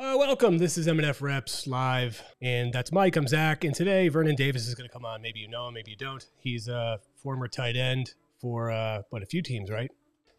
Uh, 0.00 0.16
welcome. 0.16 0.56
This 0.56 0.78
is 0.78 0.88
M&F 0.88 1.20
Reps 1.20 1.66
live, 1.66 2.22
and 2.40 2.72
that's 2.72 2.90
Mike. 2.90 3.16
I'm 3.16 3.28
Zach, 3.28 3.64
and 3.64 3.74
today 3.74 4.08
Vernon 4.08 4.34
Davis 4.34 4.66
is 4.66 4.74
going 4.74 4.88
to 4.88 4.92
come 4.92 5.04
on. 5.04 5.20
Maybe 5.20 5.40
you 5.40 5.48
know 5.48 5.68
him, 5.68 5.74
maybe 5.74 5.90
you 5.90 5.96
don't. 5.98 6.26
He's 6.38 6.68
a 6.68 7.00
former 7.16 7.48
tight 7.48 7.76
end 7.76 8.14
for 8.40 8.70
uh, 8.70 9.02
what 9.10 9.22
a 9.22 9.26
few 9.26 9.42
teams, 9.42 9.68
right? 9.68 9.90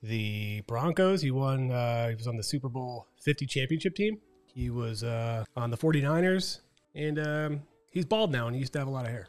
The 0.01 0.61
Broncos. 0.61 1.21
He 1.21 1.29
won. 1.29 1.71
Uh, 1.71 2.09
he 2.09 2.15
was 2.15 2.25
on 2.25 2.37
the 2.37 2.43
Super 2.43 2.69
Bowl 2.69 3.05
50 3.21 3.45
championship 3.45 3.93
team. 3.93 4.17
He 4.51 4.71
was 4.71 5.03
uh, 5.03 5.45
on 5.55 5.69
the 5.69 5.77
49ers, 5.77 6.61
and 6.95 7.19
um, 7.19 7.61
he's 7.91 8.05
bald 8.05 8.31
now, 8.31 8.47
and 8.47 8.55
he 8.55 8.61
used 8.61 8.73
to 8.73 8.79
have 8.79 8.87
a 8.87 8.91
lot 8.91 9.05
of 9.05 9.11
hair. 9.11 9.27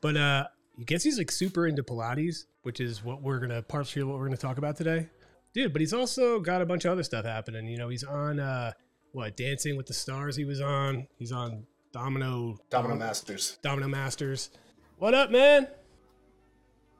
But 0.00 0.16
uh, 0.16 0.46
I 0.80 0.82
guess 0.84 1.02
he's 1.02 1.18
like 1.18 1.30
super 1.30 1.66
into 1.66 1.82
Pilates, 1.82 2.46
which 2.62 2.80
is 2.80 3.04
what 3.04 3.20
we're 3.20 3.38
gonna 3.38 3.60
partially 3.60 4.02
what 4.04 4.16
we're 4.16 4.28
gonna 4.28 4.38
talk 4.38 4.56
about 4.56 4.78
today, 4.78 5.10
dude. 5.52 5.74
But 5.74 5.80
he's 5.80 5.92
also 5.92 6.40
got 6.40 6.62
a 6.62 6.66
bunch 6.66 6.86
of 6.86 6.92
other 6.92 7.02
stuff 7.02 7.26
happening. 7.26 7.66
You 7.66 7.76
know, 7.76 7.90
he's 7.90 8.02
on. 8.02 8.40
Uh, 8.40 8.72
what 9.14 9.36
Dancing 9.36 9.76
with 9.76 9.86
the 9.86 9.94
Stars 9.94 10.34
he 10.34 10.44
was 10.44 10.60
on. 10.60 11.06
He's 11.16 11.30
on 11.30 11.64
Domino 11.92 12.58
Domino 12.68 12.96
Masters. 12.96 13.58
Domino 13.62 13.86
Masters. 13.86 14.50
What 14.98 15.14
up, 15.14 15.30
man? 15.30 15.68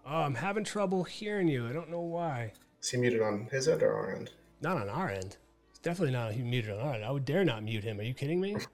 Oh, 0.06 0.20
I'm 0.20 0.34
having 0.36 0.62
trouble 0.64 1.02
hearing 1.02 1.48
you. 1.48 1.66
I 1.66 1.72
don't 1.72 1.90
know 1.90 2.00
why. 2.00 2.52
Is 2.80 2.90
he 2.90 2.98
muted 2.98 3.20
on 3.20 3.48
his 3.50 3.66
end 3.66 3.82
or 3.82 3.92
our 3.94 4.14
end? 4.14 4.30
Not 4.60 4.76
on 4.76 4.88
our 4.88 5.08
end. 5.10 5.36
It's 5.70 5.80
definitely 5.80 6.12
not 6.12 6.36
muted 6.36 6.70
on 6.70 6.78
our 6.86 6.94
end. 6.94 7.04
I 7.04 7.10
would 7.10 7.24
dare 7.24 7.44
not 7.44 7.64
mute 7.64 7.82
him. 7.82 7.98
Are 7.98 8.04
you 8.04 8.14
kidding 8.14 8.40
me? 8.40 8.56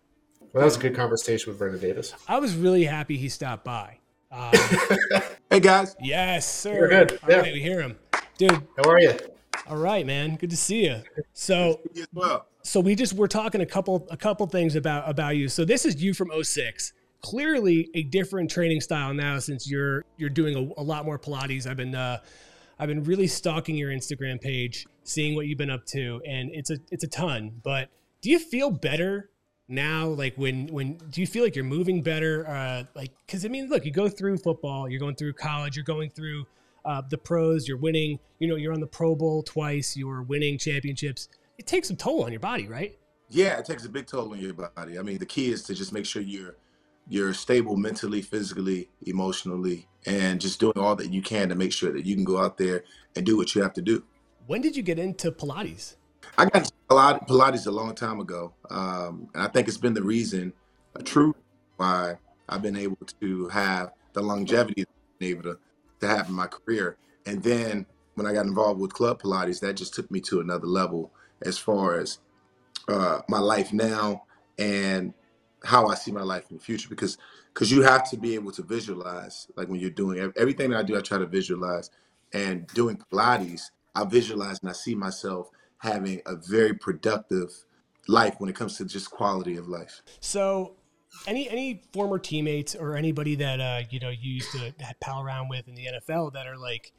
Well, 0.53 0.63
that 0.63 0.65
was 0.65 0.77
a 0.79 0.81
good 0.81 0.97
conversation 0.97 1.53
with 1.53 1.61
Vernon 1.61 1.79
Davis. 1.79 2.13
I 2.27 2.41
was 2.41 2.57
really 2.57 2.83
happy 2.83 3.17
he 3.17 3.29
stopped 3.29 3.63
by. 3.65 3.99
Um, 4.33 4.51
Hey 5.51 5.61
guys, 5.61 5.95
yes, 6.03 6.51
sir. 6.53 6.75
You're 6.75 6.89
good. 6.89 7.21
Yeah. 7.29 7.37
right, 7.37 7.53
we 7.53 7.61
hear 7.63 7.81
him, 7.81 7.97
dude. 8.37 8.61
How 8.77 8.91
are 8.91 8.99
you? 8.99 9.17
All 9.67 9.77
right, 9.77 10.05
man. 10.07 10.37
Good 10.37 10.51
to 10.51 10.57
see 10.57 10.85
you. 10.85 11.03
So, 11.33 11.81
you 11.95 12.05
well. 12.13 12.47
so 12.63 12.81
we 12.81 12.95
just 12.95 13.13
we're 13.13 13.27
talking 13.27 13.61
a 13.61 13.67
couple 13.67 14.07
a 14.11 14.17
couple 14.17 14.47
things 14.47 14.75
about 14.75 15.09
about 15.09 15.37
you. 15.37 15.49
So 15.49 15.65
this 15.65 15.85
is 15.85 16.03
you 16.03 16.15
from 16.15 16.31
06. 16.43 16.93
Clearly 17.23 17.91
a 17.95 18.03
different 18.05 18.51
training 18.51 18.81
style 18.81 19.13
now 19.13 19.39
since 19.39 19.71
you're 19.71 20.05
you're 20.17 20.31
doing 20.31 20.57
a, 20.57 20.81
a 20.81 20.83
lot 20.83 21.05
more 21.05 21.19
Pilates. 21.19 21.67
I've 21.67 21.77
been 21.77 21.95
uh, 21.95 22.19
I've 22.79 22.89
been 22.89 23.05
really 23.05 23.27
stalking 23.27 23.77
your 23.77 23.91
Instagram 23.91 24.41
page, 24.41 24.87
seeing 25.05 25.35
what 25.35 25.47
you've 25.47 25.59
been 25.59 25.71
up 25.71 25.85
to, 25.87 26.23
and 26.27 26.51
it's 26.53 26.71
a 26.71 26.79
it's 26.91 27.05
a 27.05 27.09
ton. 27.09 27.61
But 27.63 27.91
do 28.23 28.31
you 28.31 28.39
feel 28.39 28.71
better 28.71 29.31
now? 29.69 30.09
Like 30.09 30.35
when 30.37 30.67
when 30.69 30.95
do 31.11 31.21
you 31.21 31.27
feel 31.27 31.45
like 31.45 31.55
you're 31.55 31.65
moving 31.65 32.03
better? 32.03 32.49
Uh, 32.49 32.85
like 32.95 33.13
because 33.27 33.45
I 33.45 33.49
mean, 33.49 33.69
look, 33.69 33.85
you 33.85 33.93
go 33.93 34.09
through 34.09 34.39
football, 34.39 34.89
you're 34.89 35.01
going 35.01 35.15
through 35.15 35.35
college, 35.35 35.77
you're 35.77 35.85
going 35.85 36.11
through 36.11 36.47
uh, 36.85 37.03
the 37.09 37.19
pros, 37.19 37.69
you're 37.69 37.77
winning. 37.77 38.19
You 38.39 38.49
know, 38.49 38.57
you're 38.57 38.73
on 38.73 38.81
the 38.81 38.87
Pro 38.87 39.15
Bowl 39.15 39.43
twice, 39.43 39.97
you're 39.97 40.23
winning 40.23 40.59
championships. 40.59 41.29
It 41.59 41.67
takes 41.67 41.91
a 41.91 41.97
toll 41.97 42.25
on 42.25 42.33
your 42.33 42.41
body, 42.41 42.69
right? 42.69 42.99
Yeah, 43.29 43.59
it 43.59 43.65
takes 43.65 43.85
a 43.85 43.89
big 43.89 44.07
toll 44.07 44.33
on 44.33 44.39
your 44.39 44.55
body. 44.55 44.99
I 44.99 45.03
mean, 45.03 45.19
the 45.19 45.27
key 45.27 45.51
is 45.53 45.63
to 45.65 45.75
just 45.75 45.93
make 45.93 46.07
sure 46.07 46.23
you're 46.23 46.57
you're 47.09 47.35
stable 47.35 47.77
mentally, 47.77 48.23
physically, 48.23 48.89
emotionally, 49.03 49.89
and 50.07 50.41
just 50.41 50.61
doing 50.61 50.79
all 50.79 50.95
that 50.97 51.13
you 51.13 51.21
can 51.21 51.49
to 51.49 51.55
make 51.55 51.73
sure 51.73 51.93
that 51.93 52.07
you 52.07 52.15
can 52.15 52.25
go 52.25 52.39
out 52.39 52.57
there 52.57 52.85
and 53.17 53.27
do 53.27 53.37
what 53.37 53.55
you 53.55 53.63
have 53.63 53.73
to 53.75 53.83
do. 53.83 54.05
When 54.47 54.61
did 54.61 54.77
you 54.77 54.83
get 54.83 54.99
into 54.99 55.33
Pilates? 55.33 55.97
I 56.39 56.45
got 56.45 56.57
into 56.57 56.73
Pilates 56.89 57.27
Pilates 57.27 57.67
a 57.67 57.71
long 57.71 57.95
time 57.95 58.21
ago, 58.21 58.55
um, 58.71 59.29
and 59.35 59.43
I 59.43 59.49
think 59.49 59.69
it's 59.69 59.77
been 59.77 59.95
the 59.95 60.03
reason, 60.03 60.53
a 60.95 61.03
true 61.03 61.35
why 61.77 62.17
I've 62.49 62.63
been 62.63 62.77
able 62.77 62.99
to 63.21 63.49
have 63.49 63.93
the 64.13 64.23
longevity 64.23 64.83
that 64.83 64.89
I've 64.91 65.19
been 65.19 65.29
able 65.29 65.43
to, 65.45 65.59
to 66.01 66.09
have 66.09 66.29
in 66.29 66.35
my 66.35 66.47
career. 66.47 66.97
And 67.27 67.43
then 67.43 67.87
when 68.15 68.27
I 68.27 68.33
got 68.33 68.47
involved 68.47 68.81
with 68.81 68.93
Club 68.93 69.23
Pilates, 69.23 69.61
that 69.61 69.75
just 69.75 69.95
took 69.95 70.11
me 70.11 70.21
to 70.23 70.41
another 70.41 70.67
level 70.67 71.13
as 71.43 71.59
far 71.59 71.99
as 71.99 72.19
uh, 72.89 73.21
my 73.29 73.39
life 73.39 73.73
now 73.73 74.25
and 74.59 75.15
how 75.65 75.87
I 75.87 75.95
see 75.95 76.11
my 76.11 76.23
life 76.23 76.45
in 76.51 76.57
the 76.57 76.63
future. 76.63 76.89
Because 76.89 77.19
because 77.53 77.71
you 77.71 77.83
have 77.83 78.09
to 78.11 78.17
be 78.17 78.35
able 78.35 78.53
to 78.53 78.63
visualize, 78.63 79.49
like 79.57 79.69
when 79.69 79.81
you're 79.81 79.91
doing 79.91 80.19
ev- 80.19 80.33
everything 80.37 80.71
that 80.71 80.79
I 80.79 80.83
do, 80.83 80.97
I 80.97 81.01
try 81.01 81.19
to 81.19 81.27
visualize. 81.27 81.91
And 82.33 82.67
doing 82.69 82.97
Pilates, 82.97 83.71
I 83.95 84.05
visualize 84.05 84.61
and 84.61 84.71
I 84.71 84.73
see 84.73 84.95
myself 84.95 85.51
having 85.79 86.23
a 86.27 86.37
very 86.37 86.75
productive 86.75 87.51
life 88.07 88.37
when 88.39 88.49
it 88.49 88.55
comes 88.57 88.77
to 88.77 88.85
just 88.85 89.11
quality 89.11 89.57
of 89.57 89.69
life. 89.69 90.03
So, 90.21 90.77
any 91.27 91.49
any 91.49 91.83
former 91.93 92.19
teammates 92.19 92.75
or 92.75 92.97
anybody 92.97 93.35
that 93.37 93.61
uh, 93.61 93.83
you 93.91 94.01
know 94.01 94.11
you 94.11 94.35
used 94.35 94.53
to 94.53 94.73
pal 95.01 95.23
around 95.23 95.49
with 95.49 95.69
in 95.69 95.75
the 95.75 95.87
NFL 95.87 96.33
that 96.33 96.47
are 96.47 96.57
like 96.57 96.93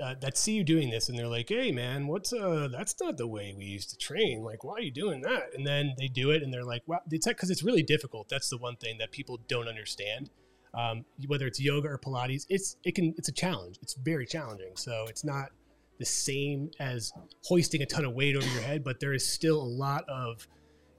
uh, 0.00 0.14
that 0.20 0.36
see 0.36 0.52
you 0.52 0.64
doing 0.64 0.90
this 0.90 1.08
and 1.08 1.18
they're 1.18 1.28
like, 1.28 1.48
"Hey, 1.48 1.70
man, 1.72 2.06
what's 2.06 2.32
uh 2.32 2.68
that's 2.70 2.94
not 3.00 3.16
the 3.16 3.26
way 3.26 3.54
we 3.56 3.64
used 3.64 3.90
to 3.90 3.96
train. 3.96 4.42
Like, 4.42 4.64
why 4.64 4.74
are 4.74 4.80
you 4.80 4.90
doing 4.90 5.22
that?" 5.22 5.54
And 5.54 5.66
then 5.66 5.94
they 5.98 6.08
do 6.08 6.30
it 6.30 6.42
and 6.42 6.52
they're 6.52 6.64
like, 6.64 6.82
"Well, 6.86 7.00
it's 7.10 7.26
because 7.26 7.50
it's 7.50 7.62
really 7.62 7.82
difficult." 7.82 8.28
That's 8.28 8.48
the 8.48 8.58
one 8.58 8.76
thing 8.76 8.98
that 8.98 9.12
people 9.12 9.40
don't 9.48 9.68
understand. 9.68 10.30
Um, 10.74 11.06
whether 11.26 11.46
it's 11.46 11.60
yoga 11.60 11.88
or 11.88 11.98
Pilates, 11.98 12.46
it's 12.48 12.76
it 12.84 12.94
can 12.94 13.14
it's 13.16 13.28
a 13.28 13.32
challenge. 13.32 13.78
It's 13.82 13.94
very 13.94 14.26
challenging. 14.26 14.72
So 14.76 15.06
it's 15.08 15.24
not 15.24 15.50
the 15.98 16.04
same 16.04 16.70
as 16.78 17.12
hoisting 17.44 17.82
a 17.82 17.86
ton 17.86 18.04
of 18.04 18.12
weight 18.12 18.36
over 18.36 18.46
your 18.48 18.62
head, 18.62 18.84
but 18.84 19.00
there 19.00 19.14
is 19.14 19.26
still 19.26 19.60
a 19.60 19.64
lot 19.64 20.04
of 20.08 20.46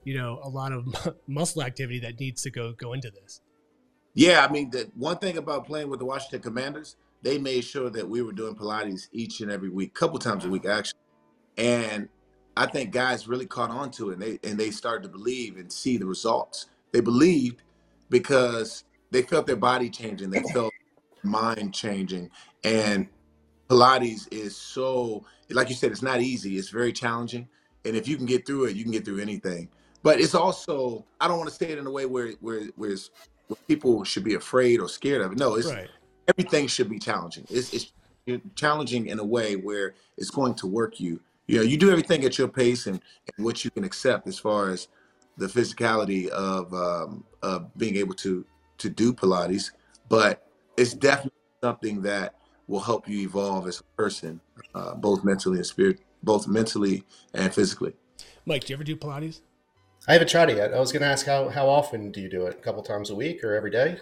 you 0.08 0.16
know 0.16 0.40
a 0.42 0.48
lot 0.48 0.72
of 0.72 0.86
muscle 1.26 1.62
activity 1.62 2.00
that 2.00 2.18
needs 2.18 2.40
to 2.42 2.50
go 2.50 2.72
go 2.72 2.94
into 2.94 3.10
this. 3.10 3.42
Yeah, 4.14 4.44
I 4.48 4.50
mean, 4.50 4.70
the 4.70 4.90
one 4.96 5.18
thing 5.18 5.36
about 5.36 5.66
playing 5.66 5.90
with 5.90 5.98
the 6.00 6.06
Washington 6.06 6.40
Commanders, 6.40 6.96
they 7.20 7.36
made 7.36 7.60
sure 7.60 7.90
that 7.90 8.08
we 8.08 8.22
were 8.22 8.32
doing 8.32 8.54
Pilates 8.54 9.08
each 9.12 9.42
and 9.42 9.50
every 9.50 9.68
week, 9.68 9.92
couple 9.92 10.18
times 10.18 10.46
a 10.46 10.48
week 10.48 10.64
actually. 10.64 10.98
And 11.58 12.08
I 12.56 12.66
think 12.66 12.90
guys 12.90 13.28
really 13.28 13.44
caught 13.44 13.70
on 13.70 13.90
to 13.92 14.08
it 14.08 14.14
and 14.14 14.22
they 14.22 14.48
and 14.48 14.58
they 14.58 14.70
started 14.70 15.02
to 15.02 15.10
believe 15.10 15.58
and 15.58 15.70
see 15.70 15.98
the 15.98 16.06
results. 16.06 16.66
They 16.92 17.00
believed 17.00 17.62
because 18.08 18.84
they 19.10 19.20
felt 19.20 19.46
their 19.46 19.56
body 19.56 19.90
changing, 19.90 20.30
they 20.30 20.42
felt 20.54 20.72
mind 21.22 21.74
changing. 21.74 22.30
And 22.64 23.08
Pilates 23.68 24.26
is 24.32 24.56
so 24.56 25.26
like 25.50 25.68
you 25.68 25.74
said, 25.74 25.92
it's 25.92 26.00
not 26.00 26.22
easy, 26.22 26.56
it's 26.56 26.70
very 26.70 26.94
challenging. 26.94 27.46
And 27.84 27.94
if 27.94 28.08
you 28.08 28.16
can 28.16 28.24
get 28.24 28.46
through 28.46 28.64
it, 28.64 28.76
you 28.76 28.84
can 28.84 28.92
get 28.92 29.04
through 29.04 29.20
anything. 29.20 29.68
But 30.08 30.22
it's 30.22 30.34
also 30.34 31.04
I 31.20 31.28
don't 31.28 31.36
want 31.36 31.50
to 31.50 31.54
say 31.54 31.70
it 31.70 31.76
in 31.76 31.86
a 31.86 31.90
way 31.90 32.06
where 32.06 32.30
where 32.40 32.62
where, 32.76 32.92
it's, 32.92 33.10
where 33.46 33.58
people 33.68 34.04
should 34.04 34.24
be 34.24 34.36
afraid 34.36 34.80
or 34.80 34.88
scared 34.88 35.20
of 35.20 35.32
it. 35.32 35.38
No, 35.38 35.56
it's 35.56 35.68
Right. 35.68 35.90
everything 36.28 36.66
should 36.66 36.88
be 36.88 36.98
challenging. 36.98 37.44
It's, 37.50 37.74
it's 37.74 37.92
challenging 38.54 39.08
in 39.08 39.18
a 39.18 39.24
way 39.24 39.56
where 39.56 39.96
it's 40.16 40.30
going 40.30 40.54
to 40.54 40.66
work 40.66 40.98
you. 40.98 41.20
You 41.46 41.58
know, 41.58 41.62
you 41.62 41.76
do 41.76 41.90
everything 41.90 42.24
at 42.24 42.38
your 42.38 42.48
pace 42.48 42.86
and, 42.86 43.02
and 43.36 43.44
what 43.44 43.66
you 43.66 43.70
can 43.70 43.84
accept 43.84 44.26
as 44.26 44.38
far 44.38 44.70
as 44.70 44.88
the 45.36 45.46
physicality 45.46 46.28
of 46.28 46.72
um, 46.72 47.22
of 47.42 47.76
being 47.76 47.96
able 47.96 48.14
to 48.14 48.46
to 48.78 48.88
do 48.88 49.12
Pilates, 49.12 49.72
but 50.08 50.48
it's 50.78 50.94
definitely 50.94 51.42
something 51.62 52.00
that 52.00 52.34
will 52.66 52.80
help 52.80 53.06
you 53.10 53.18
evolve 53.28 53.68
as 53.68 53.80
a 53.80 53.84
person, 54.02 54.40
uh, 54.74 54.94
both 54.94 55.22
mentally 55.22 55.58
and 55.58 55.66
spirit, 55.66 56.00
both 56.22 56.48
mentally 56.48 57.04
and 57.34 57.52
physically. 57.52 57.92
Mike, 58.46 58.64
do 58.64 58.72
you 58.72 58.76
ever 58.76 58.84
do 58.84 58.96
Pilates? 58.96 59.42
I 60.08 60.14
haven't 60.14 60.28
tried 60.28 60.48
it 60.48 60.56
yet. 60.56 60.72
I 60.72 60.80
was 60.80 60.90
going 60.90 61.02
to 61.02 61.08
ask 61.08 61.26
how, 61.26 61.50
how 61.50 61.68
often 61.68 62.10
do 62.10 62.22
you 62.22 62.30
do 62.30 62.46
it? 62.46 62.54
A 62.54 62.62
couple 62.62 62.82
times 62.82 63.10
a 63.10 63.14
week 63.14 63.44
or 63.44 63.54
every 63.54 63.70
day? 63.70 63.98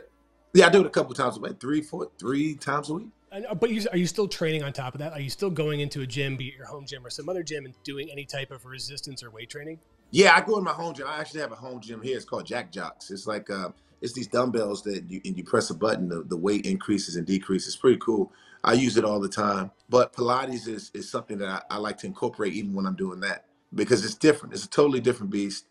Yeah, 0.54 0.66
I 0.66 0.70
do 0.70 0.80
it 0.80 0.86
a 0.86 0.90
couple 0.90 1.12
times 1.14 1.36
a 1.36 1.40
week, 1.40 1.58
three, 1.58 1.82
four, 1.82 2.12
three 2.16 2.54
times 2.54 2.88
a 2.90 2.94
week. 2.94 3.08
And, 3.32 3.44
but 3.58 3.70
you, 3.70 3.84
are 3.90 3.98
you 3.98 4.06
still 4.06 4.28
training 4.28 4.62
on 4.62 4.72
top 4.72 4.94
of 4.94 5.00
that? 5.00 5.12
Are 5.12 5.20
you 5.20 5.30
still 5.30 5.50
going 5.50 5.80
into 5.80 6.02
a 6.02 6.06
gym, 6.06 6.36
be 6.36 6.46
it 6.46 6.54
your 6.54 6.66
home 6.66 6.86
gym 6.86 7.04
or 7.04 7.10
some 7.10 7.28
other 7.28 7.42
gym, 7.42 7.64
and 7.64 7.74
doing 7.82 8.08
any 8.12 8.24
type 8.24 8.52
of 8.52 8.64
resistance 8.64 9.24
or 9.24 9.32
weight 9.32 9.50
training? 9.50 9.80
Yeah, 10.12 10.36
I 10.36 10.42
go 10.42 10.56
in 10.58 10.64
my 10.64 10.72
home 10.72 10.94
gym. 10.94 11.08
I 11.08 11.18
actually 11.18 11.40
have 11.40 11.50
a 11.50 11.56
home 11.56 11.80
gym 11.80 12.00
here. 12.00 12.16
It's 12.16 12.24
called 12.24 12.46
JaxJox. 12.46 13.10
It's 13.10 13.26
like 13.26 13.50
uh, 13.50 13.70
it's 14.00 14.12
these 14.12 14.28
dumbbells 14.28 14.84
that 14.84 15.10
you 15.10 15.20
and 15.24 15.36
you 15.36 15.42
press 15.42 15.70
a 15.70 15.74
button, 15.74 16.08
the, 16.08 16.22
the 16.22 16.36
weight 16.36 16.66
increases 16.66 17.16
and 17.16 17.26
decreases. 17.26 17.74
It's 17.74 17.76
pretty 17.76 17.98
cool. 17.98 18.32
I 18.62 18.74
use 18.74 18.96
it 18.96 19.04
all 19.04 19.18
the 19.18 19.28
time. 19.28 19.72
But 19.88 20.12
Pilates 20.12 20.68
is 20.68 20.92
is 20.94 21.10
something 21.10 21.38
that 21.38 21.64
I, 21.68 21.74
I 21.74 21.78
like 21.78 21.98
to 21.98 22.06
incorporate 22.06 22.52
even 22.52 22.74
when 22.74 22.86
I'm 22.86 22.94
doing 22.94 23.18
that 23.20 23.46
because 23.74 24.04
it's 24.04 24.14
different. 24.14 24.54
It's 24.54 24.64
a 24.64 24.70
totally 24.70 25.00
different 25.00 25.32
beast. 25.32 25.66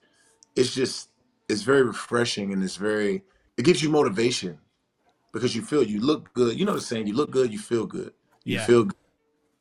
It's 0.56 0.74
just 0.74 1.10
it's 1.50 1.62
very 1.62 1.84
refreshing 1.84 2.54
and 2.54 2.64
it's 2.64 2.76
very 2.76 3.24
it 3.58 3.64
gives 3.64 3.82
you 3.84 3.90
motivation 3.90 4.60
because 5.34 5.56
you 5.56 5.62
feel 5.62 5.84
you 5.84 6.00
look 6.00 6.34
good. 6.34 6.58
You 6.58 6.66
know 6.66 6.74
the 6.76 6.82
saying, 6.82 7.08
you 7.08 7.14
look 7.14 7.32
good, 7.32 7.52
you 7.52 7.60
feel 7.60 7.86
good. 7.86 8.14
You 8.44 8.56
Yeah. 8.56 8.66
feel 8.66 8.84
good, 8.86 8.98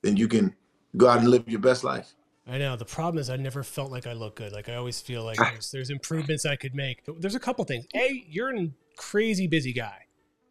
then 0.02 0.16
you 0.16 0.28
can 0.28 0.54
go 0.96 1.08
out 1.08 1.18
and 1.18 1.28
live 1.28 1.48
your 1.48 1.60
best 1.60 1.84
life. 1.84 2.14
I 2.46 2.58
know. 2.58 2.76
The 2.76 2.84
problem 2.84 3.18
is 3.18 3.30
I 3.30 3.36
never 3.36 3.62
felt 3.62 3.90
like 3.90 4.06
I 4.06 4.12
look 4.12 4.36
good. 4.36 4.52
Like 4.52 4.68
I 4.68 4.74
always 4.74 5.00
feel 5.00 5.24
like 5.24 5.38
there's, 5.38 5.70
there's 5.70 5.90
improvements 5.90 6.44
I 6.44 6.56
could 6.56 6.74
make. 6.74 7.02
There's 7.18 7.34
a 7.34 7.40
couple 7.40 7.64
things. 7.64 7.86
A, 7.96 8.24
you're 8.28 8.54
a 8.54 8.68
crazy 8.96 9.46
busy 9.46 9.72
guy. 9.72 9.96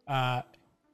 Uh, 0.08 0.42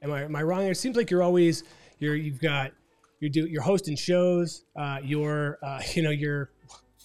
am 0.02 0.12
I 0.12 0.25
am 0.25 0.37
I 0.37 0.43
wrong? 0.43 0.62
It 0.67 0.76
seems 0.76 0.97
like 0.97 1.11
you're 1.11 1.23
always 1.23 1.64
you're 1.99 2.14
you've 2.14 2.41
got 2.41 2.73
you're 3.20 3.31
do 3.31 3.47
you're 3.47 3.62
hosting 3.62 3.97
shows. 3.97 4.64
Uh, 4.76 4.99
you're 5.02 5.58
uh, 5.62 5.81
you 5.94 6.02
know 6.02 6.11
you're 6.11 6.50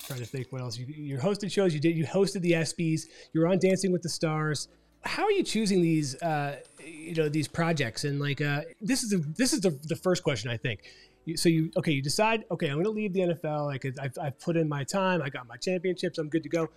trying 0.08 0.20
to 0.20 0.26
think 0.26 0.52
what 0.52 0.62
else 0.62 0.78
you 0.78 0.86
you're 0.88 1.20
hosted 1.20 1.52
shows. 1.52 1.74
You 1.74 1.80
did 1.80 1.96
you 1.98 2.06
hosted 2.06 2.42
the 2.42 2.52
ESPYS. 2.52 3.04
You're 3.34 3.48
on 3.48 3.60
Dancing 3.60 3.92
with 3.92 4.02
the 4.02 4.10
Stars. 4.10 4.68
How 5.04 5.24
are 5.24 5.32
you 5.32 5.44
choosing 5.44 5.82
these 5.82 6.16
uh, 6.22 6.58
you 6.84 7.14
know 7.16 7.30
these 7.30 7.48
projects? 7.48 8.04
And 8.04 8.20
like 8.20 8.42
uh, 8.42 8.62
this 8.82 9.04
is 9.04 9.10
this 9.36 9.54
is 9.54 9.62
the, 9.62 9.72
the 9.84 9.96
first 9.96 10.24
question 10.24 10.50
I 10.50 10.58
think. 10.58 10.82
You- 11.26 11.38
So 11.38 11.50
you 11.50 11.72
okay? 11.78 11.92
You 11.92 12.02
decide 12.02 12.46
okay. 12.52 12.68
I'm 12.68 12.74
going 12.76 12.86
to 12.86 12.92
leave 12.92 13.14
the 13.14 13.22
NFL. 13.22 13.66
Like 13.68 13.86
I've, 14.00 14.14
I've 14.22 14.40
put 14.40 14.58
in 14.58 14.68
my 14.70 14.84
time. 14.84 15.22
I 15.22 15.30
got 15.30 15.48
my 15.48 15.58
championships. 15.58 16.18
I'm 16.18 16.30
good 16.30 16.44
to 16.44 16.50
go. 16.50 16.70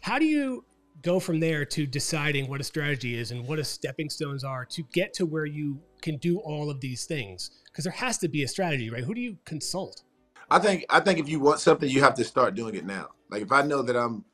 How 0.00 0.18
do 0.18 0.24
you 0.26 0.64
go 1.02 1.18
from 1.18 1.40
there 1.40 1.64
to 1.64 1.86
deciding 1.86 2.48
what 2.48 2.60
a 2.60 2.64
strategy 2.64 3.18
is 3.18 3.32
and 3.32 3.46
what 3.48 3.58
a 3.58 3.64
stepping 3.64 4.08
stones 4.08 4.44
are 4.44 4.64
to 4.66 4.82
get 4.92 5.12
to 5.14 5.26
where 5.26 5.44
you 5.46 5.80
can 6.02 6.16
do 6.18 6.38
all 6.38 6.70
of 6.70 6.80
these 6.80 7.04
things? 7.04 7.50
Because 7.66 7.82
there 7.84 7.92
has 7.92 8.18
to 8.18 8.28
be 8.28 8.44
a 8.44 8.48
strategy, 8.48 8.88
right? 8.90 9.02
Who 9.02 9.12
do 9.14 9.20
you 9.20 9.36
consult? 9.44 10.03
I 10.50 10.58
think 10.58 10.86
I 10.90 11.00
think 11.00 11.18
if 11.18 11.28
you 11.28 11.40
want 11.40 11.60
something, 11.60 11.88
you 11.88 12.02
have 12.02 12.14
to 12.16 12.24
start 12.24 12.54
doing 12.54 12.74
it 12.74 12.86
now. 12.86 13.08
Like 13.30 13.42
if 13.42 13.52
I 13.52 13.62
know 13.62 13.82
that 13.82 13.96
I'm 13.96 14.24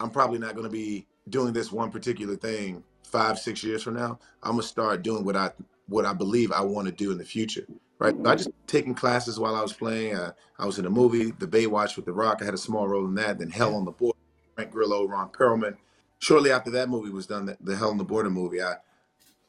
I'm 0.00 0.10
probably 0.10 0.38
not 0.38 0.54
going 0.54 0.66
to 0.66 0.72
be 0.72 1.06
doing 1.28 1.52
this 1.52 1.72
one 1.72 1.90
particular 1.90 2.36
thing 2.36 2.84
five 3.04 3.38
six 3.38 3.64
years 3.64 3.82
from 3.82 3.94
now, 3.94 4.18
I'm 4.42 4.52
gonna 4.52 4.62
start 4.64 5.02
doing 5.02 5.24
what 5.24 5.36
I 5.36 5.52
what 5.88 6.06
I 6.06 6.12
believe 6.14 6.52
I 6.52 6.62
want 6.62 6.86
to 6.88 6.92
do 6.92 7.12
in 7.12 7.18
the 7.18 7.24
future. 7.24 7.66
Right? 7.98 8.14
I 8.26 8.34
just 8.34 8.50
taking 8.66 8.94
classes 8.94 9.38
while 9.40 9.54
I 9.54 9.62
was 9.62 9.72
playing. 9.72 10.16
Uh, 10.16 10.32
I 10.58 10.66
was 10.66 10.78
in 10.78 10.86
a 10.86 10.90
movie, 10.90 11.32
The 11.32 11.46
Baywatch 11.46 11.96
with 11.96 12.04
The 12.06 12.12
Rock. 12.12 12.38
I 12.42 12.46
had 12.46 12.54
a 12.54 12.58
small 12.58 12.88
role 12.88 13.06
in 13.06 13.14
that. 13.16 13.38
Then 13.38 13.50
Hell 13.50 13.76
on 13.76 13.84
the 13.84 13.92
Border, 13.92 14.18
Frank 14.56 14.72
Grillo, 14.72 15.06
Ron 15.06 15.30
Perlman. 15.30 15.76
Shortly 16.18 16.50
after 16.52 16.70
that 16.72 16.88
movie 16.90 17.10
was 17.10 17.26
done, 17.26 17.46
the, 17.46 17.56
the 17.60 17.76
Hell 17.76 17.90
on 17.90 17.98
the 17.98 18.04
Border 18.04 18.30
movie, 18.30 18.62
I 18.62 18.74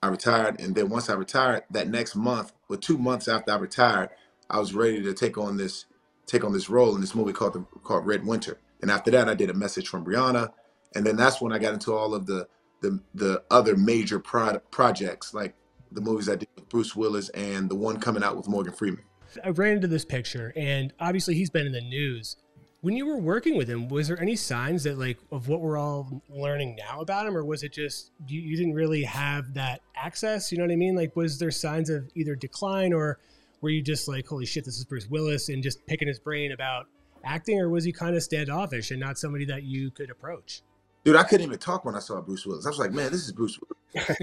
I 0.02 0.08
retired, 0.08 0.62
and 0.62 0.76
then 0.76 0.90
once 0.90 1.10
I 1.10 1.16
retired, 1.16 1.64
that 1.72 1.90
next 1.90 2.16
month 2.16 2.54
or 2.70 2.78
two 2.78 2.98
months 2.98 3.28
after 3.28 3.52
I 3.52 3.58
retired, 3.58 4.10
I 4.50 4.60
was 4.60 4.74
ready 4.74 5.02
to 5.04 5.14
take 5.14 5.38
on 5.38 5.58
this 5.58 5.86
take 6.26 6.44
on 6.44 6.54
this 6.54 6.70
role 6.70 6.96
in 6.96 7.02
this 7.02 7.16
movie 7.16 7.34
called 7.34 7.54
the, 7.54 7.66
called 7.84 8.06
Red 8.06 8.26
Winter. 8.26 8.60
And 8.82 8.92
after 8.92 9.12
that, 9.12 9.30
I 9.30 9.34
did 9.34 9.50
a 9.50 9.54
message 9.54 9.88
from 9.88 10.06
Brianna, 10.06 10.52
and 10.96 11.06
then 11.06 11.16
that's 11.16 11.42
when 11.42 11.54
I 11.54 11.60
got 11.60 11.74
into 11.74 11.94
all 11.94 12.14
of 12.14 12.26
the 12.26 12.48
the 12.82 13.00
the 13.16 13.44
other 13.50 13.76
major 13.78 14.20
pro- 14.20 14.60
projects 14.72 15.34
like 15.34 15.56
the 15.92 16.02
movies 16.02 16.28
I 16.28 16.36
did 16.36 16.50
with 16.56 16.68
Bruce 16.70 16.96
Willis 16.96 17.30
and 17.30 17.70
the 17.70 17.76
one 17.76 18.00
coming 18.00 18.24
out 18.24 18.36
with 18.36 18.48
Morgan 18.48 18.74
Freeman. 18.74 19.04
I 19.44 19.50
ran 19.50 19.78
into 19.78 19.88
this 19.88 20.06
picture, 20.06 20.54
and 20.56 20.94
obviously 21.00 21.36
he's 21.36 21.50
been 21.50 21.66
in 21.66 21.72
the 21.72 21.82
news. 21.82 22.36
When 22.82 22.96
you 22.98 23.06
were 23.06 23.18
working 23.18 23.56
with 23.56 23.70
him, 23.70 23.88
was 23.88 24.10
there 24.10 24.22
any 24.22 24.36
signs 24.36 24.84
that 24.84 25.00
like 25.00 25.18
of 25.32 25.48
what 25.48 25.62
we're 25.62 25.78
all 25.78 26.22
learning 26.30 26.76
now 26.76 27.00
about 27.00 27.26
him, 27.26 27.38
or 27.38 27.46
was 27.46 27.64
it 27.64 27.72
just 27.72 28.12
you, 28.28 28.42
you 28.42 28.58
didn't 28.58 28.74
really 28.74 29.04
have 29.04 29.54
that 29.54 29.82
access? 29.96 30.52
You 30.52 30.58
know 30.58 30.66
what 30.66 30.72
I 30.72 30.76
mean? 30.76 30.96
Like, 30.96 31.16
was 31.16 31.40
there 31.40 31.52
signs 31.52 31.90
of 31.90 32.10
either 32.16 32.36
decline, 32.36 32.92
or 32.92 33.20
were 33.64 33.70
you 33.70 33.82
just 33.82 34.08
like, 34.10 34.28
holy 34.28 34.46
shit, 34.46 34.66
this 34.66 34.78
is 34.78 34.84
Bruce 34.84 35.08
Willis, 35.08 35.48
and 35.48 35.64
just 35.64 35.84
picking 35.88 36.08
his 36.08 36.20
brain 36.20 36.52
about 36.52 36.88
acting, 37.24 37.60
or 37.60 37.70
was 37.70 37.86
he 37.86 37.94
kind 37.94 38.16
of 38.16 38.22
standoffish 38.22 38.92
and 38.92 39.00
not 39.00 39.18
somebody 39.18 39.46
that 39.46 39.64
you 39.64 39.90
could 39.90 40.12
approach? 40.12 40.62
Dude, 41.06 41.16
I 41.16 41.24
couldn't 41.24 41.46
even 41.46 41.58
talk 41.58 41.86
when 41.86 41.96
I 41.96 42.00
saw 42.00 42.22
Bruce 42.22 42.46
Willis. 42.46 42.66
I 42.66 42.70
was 42.70 42.78
like, 42.78 42.92
man, 42.92 43.10
this 43.12 43.24
is 43.24 43.32
Bruce 43.32 43.58
Willis. 43.96 44.18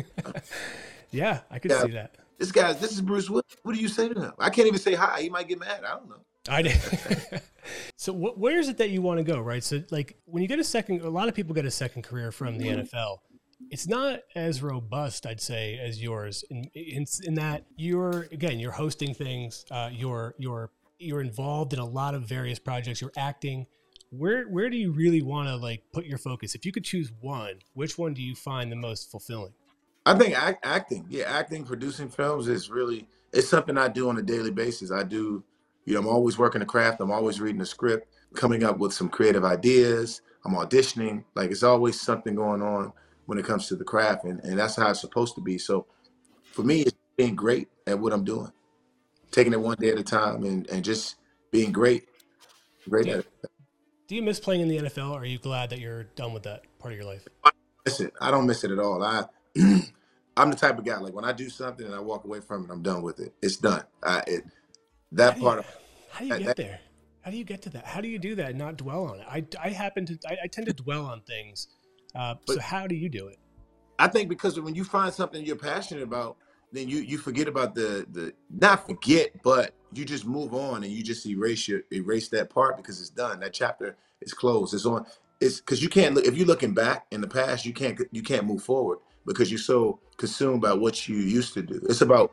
yeah, 1.11 1.41
I 1.51 1.59
could 1.59 1.71
yeah, 1.71 1.83
see 1.83 1.91
that. 1.93 2.17
This 2.39 2.53
guy, 2.53 2.75
this 2.75 2.93
is 2.93 3.01
Bruce 3.01 3.31
Willis. 3.31 3.57
What 3.63 3.75
do 3.75 3.81
you 3.81 3.89
say 3.89 4.09
to 4.09 4.21
him? 4.21 4.33
I 4.39 4.51
can't 4.51 4.69
even 4.69 4.79
say 4.79 4.95
hi. 4.95 5.23
He 5.23 5.31
might 5.31 5.49
get 5.49 5.59
mad. 5.59 5.85
I 5.85 5.95
don't 5.95 6.09
know. 6.09 6.21
I 6.49 6.63
did. 6.63 6.79
so 7.97 8.13
wh- 8.13 8.39
where 8.39 8.59
is 8.59 8.69
it 8.69 8.79
that 8.79 8.91
you 8.91 9.03
want 9.03 9.19
to 9.19 9.25
go, 9.25 9.41
right? 9.41 9.65
So 9.65 9.83
like 9.91 10.19
when 10.27 10.43
you 10.43 10.49
get 10.49 10.59
a 10.59 10.65
second, 10.65 11.03
a 11.03 11.11
lot 11.11 11.29
of 11.29 11.35
people 11.35 11.55
get 11.55 11.65
a 11.65 11.71
second 11.71 12.03
career 12.03 12.31
from 12.31 12.59
the 12.59 12.67
mm-hmm. 12.69 12.97
NFL. 12.97 13.19
It's 13.71 13.87
not 13.87 14.21
as 14.35 14.63
robust, 14.63 15.27
I'd 15.27 15.41
say, 15.41 15.79
as 15.79 16.03
yours. 16.03 16.45
In, 16.51 16.65
in, 16.75 17.07
in 17.23 17.35
that 17.35 17.65
you're 17.77 18.29
again, 18.33 18.59
you're 18.59 18.73
hosting 18.73 19.15
things. 19.15 19.65
Uh, 19.71 19.91
you're 19.93 20.35
you're 20.39 20.71
you're 20.99 21.21
involved 21.21 21.73
in 21.73 21.79
a 21.79 21.85
lot 21.85 22.15
of 22.15 22.25
various 22.25 22.59
projects. 22.59 23.01
You're 23.01 23.13
acting. 23.17 23.67
Where 24.11 24.45
where 24.47 24.69
do 24.71 24.77
you 24.77 24.91
really 24.91 25.23
want 25.23 25.49
to 25.49 25.57
like 25.57 25.85
put 25.93 26.05
your 26.05 26.19
focus? 26.19 26.57
If 26.57 26.67
you 26.67 26.73
could 26.73 26.85
choose 26.85 27.13
one, 27.21 27.61
which 27.75 27.97
one 27.97 28.13
do 28.13 28.23
you 28.23 28.35
find 28.35 28.73
the 28.73 28.77
most 28.77 29.09
fulfilling? 29.09 29.53
I 30.05 30.19
think 30.19 30.35
act, 30.37 30.67
acting, 30.67 31.07
yeah, 31.09 31.25
acting, 31.25 31.65
producing 31.65 32.09
films 32.09 32.49
is 32.49 32.71
really 32.71 33.07
it's 33.33 33.49
something 33.49 33.79
I 33.79 33.87
do 33.87 34.09
on 34.09 34.19
a 34.19 34.23
daily 34.23 34.51
basis. 34.51 34.91
I 34.91 35.05
do 35.05 35.45
you 35.85 35.95
know, 35.95 36.01
I'm 36.01 36.09
always 36.09 36.39
working 36.39 36.59
the 36.59 36.67
craft. 36.67 37.01
I'm 37.01 37.13
always 37.13 37.41
reading 37.41 37.59
the 37.59 37.67
script, 37.67 38.09
coming 38.35 38.65
up 38.65 38.79
with 38.79 38.93
some 38.93 39.09
creative 39.09 39.45
ideas. 39.45 40.23
I'm 40.45 40.55
auditioning. 40.55 41.25
Like 41.37 41.51
it's 41.53 41.63
always 41.63 42.01
something 42.01 42.35
going 42.35 42.63
on 42.63 42.93
when 43.31 43.39
it 43.39 43.45
comes 43.45 43.69
to 43.69 43.77
the 43.77 43.85
craft, 43.85 44.25
and, 44.25 44.41
and 44.41 44.59
that's 44.59 44.75
how 44.75 44.91
it's 44.91 45.01
supposed 45.01 45.37
to 45.37 45.41
be. 45.41 45.57
So 45.57 45.87
for 46.43 46.65
me, 46.65 46.81
it's 46.81 46.97
being 47.17 47.37
great 47.37 47.69
at 47.87 47.97
what 47.97 48.13
I'm 48.13 48.25
doing, 48.25 48.51
taking 49.31 49.53
it 49.53 49.61
one 49.61 49.77
day 49.79 49.91
at 49.91 49.99
a 50.01 50.03
time, 50.03 50.43
and 50.43 50.69
and 50.69 50.85
just 50.85 51.15
being 51.53 51.71
great, 51.71 52.09
great 52.89 53.05
do 53.05 53.13
at 53.13 53.19
it. 53.21 53.27
Do 54.09 54.17
you 54.17 54.23
miss 54.23 54.41
playing 54.41 54.63
in 54.63 54.69
the 54.69 54.79
NFL? 54.79 55.13
Or 55.13 55.21
are 55.21 55.25
you 55.25 55.39
glad 55.39 55.71
that 55.71 55.79
you're 55.79 56.05
done 56.17 56.33
with 56.33 56.43
that 56.43 56.65
part 56.81 56.93
of 56.93 56.99
your 56.99 57.07
life? 57.07 57.29
I 57.45 57.51
miss 57.87 58.01
it. 58.01 58.13
I 58.21 58.33
don't 58.33 58.49
miss 58.49 58.65
it 58.65 58.73
at 58.73 58.81
all. 58.81 59.01
I 59.05 59.27
I'm 60.37 60.51
the 60.51 60.57
type 60.57 60.77
of 60.77 60.85
guy 60.85 60.99
like 60.99 61.15
when 61.15 61.25
I 61.25 61.31
do 61.31 61.49
something 61.49 61.87
and 61.87 61.95
I 61.95 62.01
walk 62.01 62.25
away 62.25 62.41
from 62.41 62.65
it, 62.65 62.73
I'm 62.73 62.83
done 62.83 63.01
with 63.01 63.21
it. 63.21 63.33
It's 63.41 63.59
done. 63.59 63.85
I, 64.03 64.25
it 64.27 64.43
that 65.13 65.35
how 65.35 65.41
part 65.41 65.55
you, 65.55 65.61
of 65.61 65.77
how 66.11 66.19
do 66.19 66.25
you 66.25 66.33
that, 66.33 66.39
get 66.41 66.47
that, 66.49 66.57
there? 66.57 66.81
How 67.23 67.31
do 67.31 67.37
you 67.37 67.45
get 67.45 67.63
to 67.63 67.71
that? 67.71 67.85
How 67.85 68.01
do 68.01 68.09
you 68.09 68.19
do 68.19 68.35
that 68.35 68.51
and 68.51 68.59
not 68.59 68.77
dwell 68.77 69.05
on 69.05 69.21
it? 69.21 69.27
I, 69.29 69.45
I 69.63 69.69
happen 69.69 70.05
to 70.07 70.19
I, 70.27 70.37
I 70.45 70.47
tend 70.49 70.67
to 70.67 70.73
dwell 70.73 71.07
on 71.07 71.21
things. 71.21 71.69
Uh, 72.15 72.35
but, 72.47 72.55
so 72.55 72.61
how 72.61 72.87
do 72.87 72.95
you 72.95 73.09
do 73.09 73.29
it? 73.29 73.39
I 73.99 74.09
think 74.09 74.29
because 74.29 74.59
when 74.59 74.75
you 74.75 74.85
find 74.85 75.13
something 75.13 75.45
you're 75.45 75.57
passionate 75.57 76.03
about, 76.03 76.37
then 76.73 76.89
you 76.89 76.99
you 76.99 77.19
forget 77.19 77.49
about 77.49 77.75
the 77.75 78.07
the 78.11 78.33
not 78.49 78.87
forget, 78.87 79.31
but 79.43 79.75
you 79.93 80.05
just 80.05 80.25
move 80.25 80.55
on 80.55 80.85
and 80.85 80.93
you 80.93 81.03
just 81.03 81.27
erase 81.27 81.69
your 81.69 81.83
erase 81.93 82.29
that 82.29 82.51
part 82.51 82.77
because 82.77 83.01
it's 83.01 83.11
done. 83.11 83.41
That 83.41 83.53
chapter 83.53 83.97
is 84.21 84.33
closed. 84.33 84.75
It's 84.75 84.87
on. 84.87 85.07
It's 85.41 85.61
because 85.61 85.83
you 85.83 85.89
can't 85.89 86.15
look 86.15 86.25
if 86.25 86.37
you're 86.37 86.47
looking 86.47 86.75
back 86.75 87.07
in 87.11 87.21
the 87.21 87.29
past, 87.29 87.67
you 87.67 87.73
can't 87.73 88.01
you 88.13 88.23
can't 88.23 88.47
move 88.47 88.63
forward 88.63 88.99
because 89.27 89.51
you're 89.51 89.59
so 89.59 90.01
consumed 90.17 90.63
by 90.63 90.73
what 90.73 91.09
you 91.09 91.17
used 91.17 91.55
to 91.55 91.63
do. 91.63 91.81
It's 91.89 92.01
about 92.01 92.31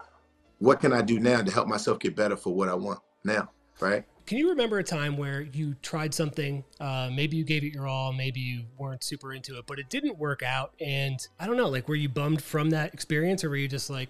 what 0.59 0.79
can 0.79 0.94
I 0.94 1.01
do 1.01 1.19
now 1.19 1.41
to 1.41 1.51
help 1.51 1.68
myself 1.68 2.00
get 2.00 2.15
better 2.15 2.38
for 2.38 2.53
what 2.53 2.69
I 2.69 2.75
want 2.75 3.00
now, 3.24 3.50
right? 3.79 4.06
Can 4.27 4.38
you 4.38 4.50
remember 4.50 4.77
a 4.77 4.83
time 4.83 5.15
where 5.15 5.41
you 5.41 5.75
tried 5.81 6.13
something? 6.13 6.63
Uh, 6.79 7.09
maybe 7.12 7.38
you 7.38 7.45
gave 7.45 7.63
it 7.63 7.74
your 7.74 7.88
all, 7.88 8.12
maybe 8.12 8.41
you 8.41 8.63
weren't 8.77 9.03
super 9.03 9.33
into 9.33 9.57
it, 9.57 9.65
but 9.65 9.79
it 9.79 9.89
didn't 9.89 10.18
work 10.18 10.44
out. 10.44 10.74
And 10.81 11.25
I 11.39 11.47
don't 11.47 11.56
know, 11.56 11.69
like, 11.69 11.88
were 11.88 11.95
you 11.95 12.09
bummed 12.09 12.41
from 12.41 12.69
that 12.71 12.94
experience, 12.94 13.45
or 13.45 13.50
were 13.50 13.56
you 13.56 13.69
just 13.69 13.89
like, 13.89 14.09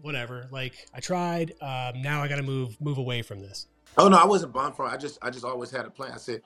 whatever? 0.00 0.46
Like, 0.50 0.88
I 0.94 1.00
tried. 1.00 1.52
Um, 1.60 2.00
now 2.00 2.22
I 2.22 2.28
got 2.28 2.36
to 2.36 2.42
move 2.42 2.80
move 2.80 2.96
away 2.96 3.20
from 3.20 3.40
this. 3.40 3.66
Oh 3.98 4.08
no, 4.08 4.16
I 4.16 4.24
wasn't 4.24 4.52
bummed 4.54 4.76
from. 4.76 4.86
It. 4.86 4.94
I 4.94 4.96
just 4.96 5.18
I 5.20 5.28
just 5.28 5.44
always 5.44 5.70
had 5.70 5.84
a 5.84 5.90
plan. 5.90 6.12
I 6.12 6.16
said, 6.16 6.40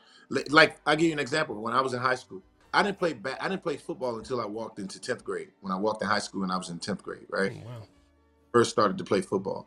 like, 0.51 0.79
I'll 0.85 0.97
give 0.97 1.07
you 1.07 1.13
an 1.13 1.21
example. 1.21 1.55
When 1.63 1.73
I 1.73 1.81
was 1.81 1.95
in 1.95 2.01
high 2.01 2.17
school, 2.17 2.43
I 2.73 2.83
didn't 2.83 2.99
play 2.99 3.13
ba- 3.13 3.37
I 3.41 3.49
didn't 3.49 3.63
play 3.63 3.77
football 3.77 4.19
until 4.19 4.41
I 4.41 4.47
walked 4.47 4.81
into 4.81 5.01
tenth 5.01 5.23
grade. 5.23 5.51
When 5.61 5.73
I 5.73 5.77
walked 5.77 6.03
in 6.03 6.09
high 6.09 6.19
school 6.19 6.43
and 6.43 6.51
I 6.51 6.57
was 6.57 6.69
in 6.69 6.81
tenth 6.81 7.03
grade, 7.03 7.27
right? 7.31 7.53
Oh, 7.55 7.69
wow 7.69 7.83
first 8.55 8.71
started 8.71 8.97
to 8.97 9.05
play 9.05 9.21
football. 9.21 9.67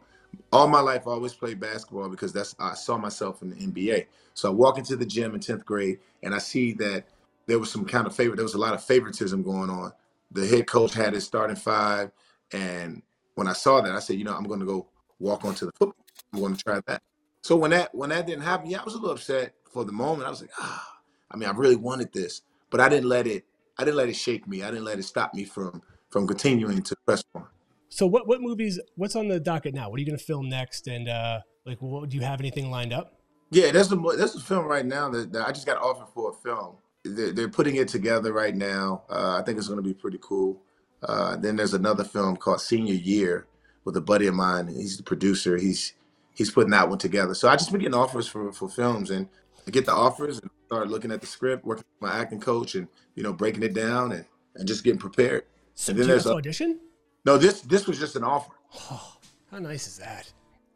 All 0.52 0.68
my 0.68 0.82
life, 0.82 1.08
I 1.08 1.12
always 1.12 1.34
played 1.34 1.60
basketball 1.60 2.10
because 2.10 2.34
that's 2.34 2.56
I 2.60 2.76
saw 2.76 2.98
myself 2.98 3.42
in 3.44 3.52
the 3.52 3.56
NBA. 3.58 4.08
So 4.34 4.50
I 4.50 4.54
walk 4.54 4.78
into 4.80 4.96
the 4.98 5.06
gym 5.06 5.36
in 5.36 5.42
tenth 5.42 5.66
grade, 5.66 6.00
and 6.24 6.36
I 6.36 6.40
see 6.40 6.74
that 6.76 7.06
there 7.48 7.60
was 7.60 7.72
some 7.72 7.86
kind 7.86 8.08
of 8.08 8.16
favor 8.16 8.36
There 8.36 8.44
was 8.46 8.56
a 8.56 8.60
lot 8.60 8.74
of 8.76 8.84
favoritism 8.84 9.44
going 9.44 9.70
on. 9.70 9.94
The 10.32 10.48
head 10.48 10.68
coach 10.68 10.94
had 10.94 11.14
his 11.14 11.26
starting 11.26 11.56
five, 11.58 12.12
and 12.54 13.04
when 13.36 13.48
I 13.48 13.54
saw 13.54 13.82
that, 13.82 13.94
I 13.96 14.00
said, 14.00 14.18
you 14.18 14.26
know, 14.26 14.36
I'm 14.36 14.46
going 14.46 14.62
to 14.62 14.66
go 14.66 14.88
walk 15.20 15.46
onto 15.46 15.66
the 15.68 15.74
football. 15.74 15.96
I'm 16.34 16.40
going 16.40 16.56
to 16.56 16.64
try 16.64 16.82
that. 16.88 17.04
So 17.44 17.56
when 17.58 17.72
that 17.72 17.96
when 17.96 18.10
that 18.12 18.28
didn't 18.28 18.44
happen, 18.44 18.70
yeah, 18.70 18.82
I 18.82 18.86
was 18.86 18.96
a 18.96 18.98
little 18.98 19.12
upset 19.16 19.54
for 19.72 19.86
the 19.86 19.94
moment. 19.94 20.28
I 20.28 20.32
was 20.32 20.42
like, 20.42 20.52
ah, 20.60 20.98
I 21.32 21.38
mean, 21.38 21.50
I 21.50 21.54
really 21.54 21.78
wanted 21.78 22.14
this, 22.14 22.42
but 22.72 22.82
I 22.82 22.90
didn't 22.90 23.10
let 23.10 23.28
it. 23.28 23.46
I 23.78 23.86
didn't 23.86 23.98
let 23.98 24.10
it 24.10 24.16
shake 24.16 24.48
me. 24.48 24.64
I 24.64 24.72
didn't 24.72 24.86
let 24.86 25.00
it 25.00 25.04
stop 25.04 25.34
me 25.36 25.46
from 25.46 25.82
from 26.10 26.28
continuing 26.28 26.84
to 26.84 26.96
press 27.06 27.24
on. 27.36 27.48
So 27.90 28.06
what 28.06 28.28
what 28.28 28.42
movies? 28.42 28.80
What's 28.96 29.16
on 29.16 29.28
the 29.28 29.40
docket 29.40 29.74
now? 29.74 29.90
What 29.90 29.98
are 29.98 30.00
you 30.00 30.06
going 30.06 30.18
to 30.18 30.24
film 30.24 30.50
next? 30.50 30.88
And 30.88 31.08
uh, 31.08 31.40
like, 31.66 31.82
what, 31.82 32.10
do 32.10 32.18
you 32.18 32.24
have 32.24 32.40
anything 32.40 32.70
lined 32.70 32.94
up? 32.94 33.20
Yeah, 33.50 33.72
that's 33.72 33.88
the 33.88 33.98
there's 34.18 34.36
a 34.36 34.42
film 34.42 34.66
right 34.66 34.86
now 34.86 35.10
that, 35.10 35.32
that 35.32 35.48
I 35.48 35.52
just 35.52 35.66
got 35.66 35.78
offered 35.78 36.10
for 36.14 36.32
a 36.32 36.34
film. 36.34 36.76
They're, 37.04 37.32
they're 37.32 37.50
putting 37.50 37.76
it 37.76 37.88
together 37.88 38.34
right 38.34 38.56
now. 38.56 39.04
Uh, 39.10 39.38
I 39.40 39.44
think 39.44 39.58
it's 39.58 39.68
going 39.68 39.82
to 39.82 39.88
be 39.88 39.94
pretty 39.94 40.20
cool. 40.22 40.62
Uh, 41.02 41.38
then 41.38 41.56
there's 41.56 41.74
another 41.74 42.04
film 42.04 42.36
called 42.36 42.60
Senior 42.60 42.96
Year 42.96 43.48
with 43.86 43.96
a 43.96 44.02
buddy 44.02 44.28
of 44.28 44.34
mine. 44.34 44.68
He's 44.68 44.98
the 44.98 45.04
producer. 45.04 45.58
He's 45.58 45.94
he's 46.34 46.52
putting 46.52 46.72
that 46.72 46.90
one 46.90 46.98
together. 46.98 47.34
So 47.34 47.48
I 47.48 47.56
just 47.56 47.72
been 47.72 47.80
getting 47.80 47.96
offers 47.96 48.28
for 48.28 48.52
for 48.52 48.68
films, 48.68 49.12
and 49.12 49.30
I 49.66 49.72
get 49.72 49.86
the 49.86 49.94
offers 49.94 50.40
and 50.40 50.52
start 50.66 50.90
looking 50.90 51.12
at 51.12 51.22
the 51.22 51.28
script, 51.28 51.66
working 51.66 51.86
with 52.00 52.10
my 52.10 52.18
acting 52.18 52.42
coach, 52.42 52.76
and 52.76 52.88
you 53.16 53.24
know 53.24 53.32
breaking 53.32 53.64
it 53.64 53.74
down 53.74 54.12
and 54.12 54.26
and 54.56 54.68
just 54.68 54.84
getting 54.84 55.00
prepared. 55.00 55.46
So 55.76 55.92
and 55.92 56.00
then 56.00 56.08
there's 56.08 56.26
a, 56.26 56.34
audition. 56.34 56.80
No, 57.28 57.38
this 57.38 57.60
this 57.60 57.88
was 57.88 58.00
just 58.00 58.16
an 58.16 58.24
offer. 58.24 58.54
Oh, 58.90 59.18
how 59.52 59.60
nice 59.60 59.86
is 59.86 59.98
that? 59.98 60.32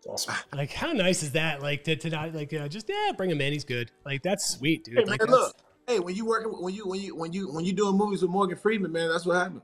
Awesome. 0.05 0.35
Like 0.53 0.73
how 0.73 0.91
nice 0.91 1.23
is 1.23 1.31
that? 1.31 1.61
Like 1.61 1.85
to, 1.85 1.95
to 1.95 2.09
not 2.09 2.35
like 2.35 2.53
uh, 2.53 2.67
just 2.67 2.89
yeah, 2.89 3.13
bring 3.15 3.29
him 3.29 3.39
in. 3.39 3.53
He's 3.53 3.63
good. 3.63 3.89
Like 4.05 4.21
that's 4.21 4.49
sweet, 4.49 4.83
dude. 4.83 4.97
Hey, 4.97 5.05
like, 5.05 5.21
man, 5.21 5.31
look. 5.31 5.55
Hey, 5.87 5.99
when 5.99 6.13
you 6.13 6.25
working 6.25 6.51
when 6.51 6.73
you 6.73 6.85
when 6.85 6.99
you 6.99 7.15
when 7.15 7.31
you 7.31 7.53
when 7.53 7.63
you 7.63 7.71
doing 7.71 7.95
movies 7.97 8.21
with 8.21 8.31
Morgan 8.31 8.57
Freeman, 8.57 8.91
man, 8.91 9.07
that's 9.07 9.25
what 9.25 9.37
happened. 9.37 9.61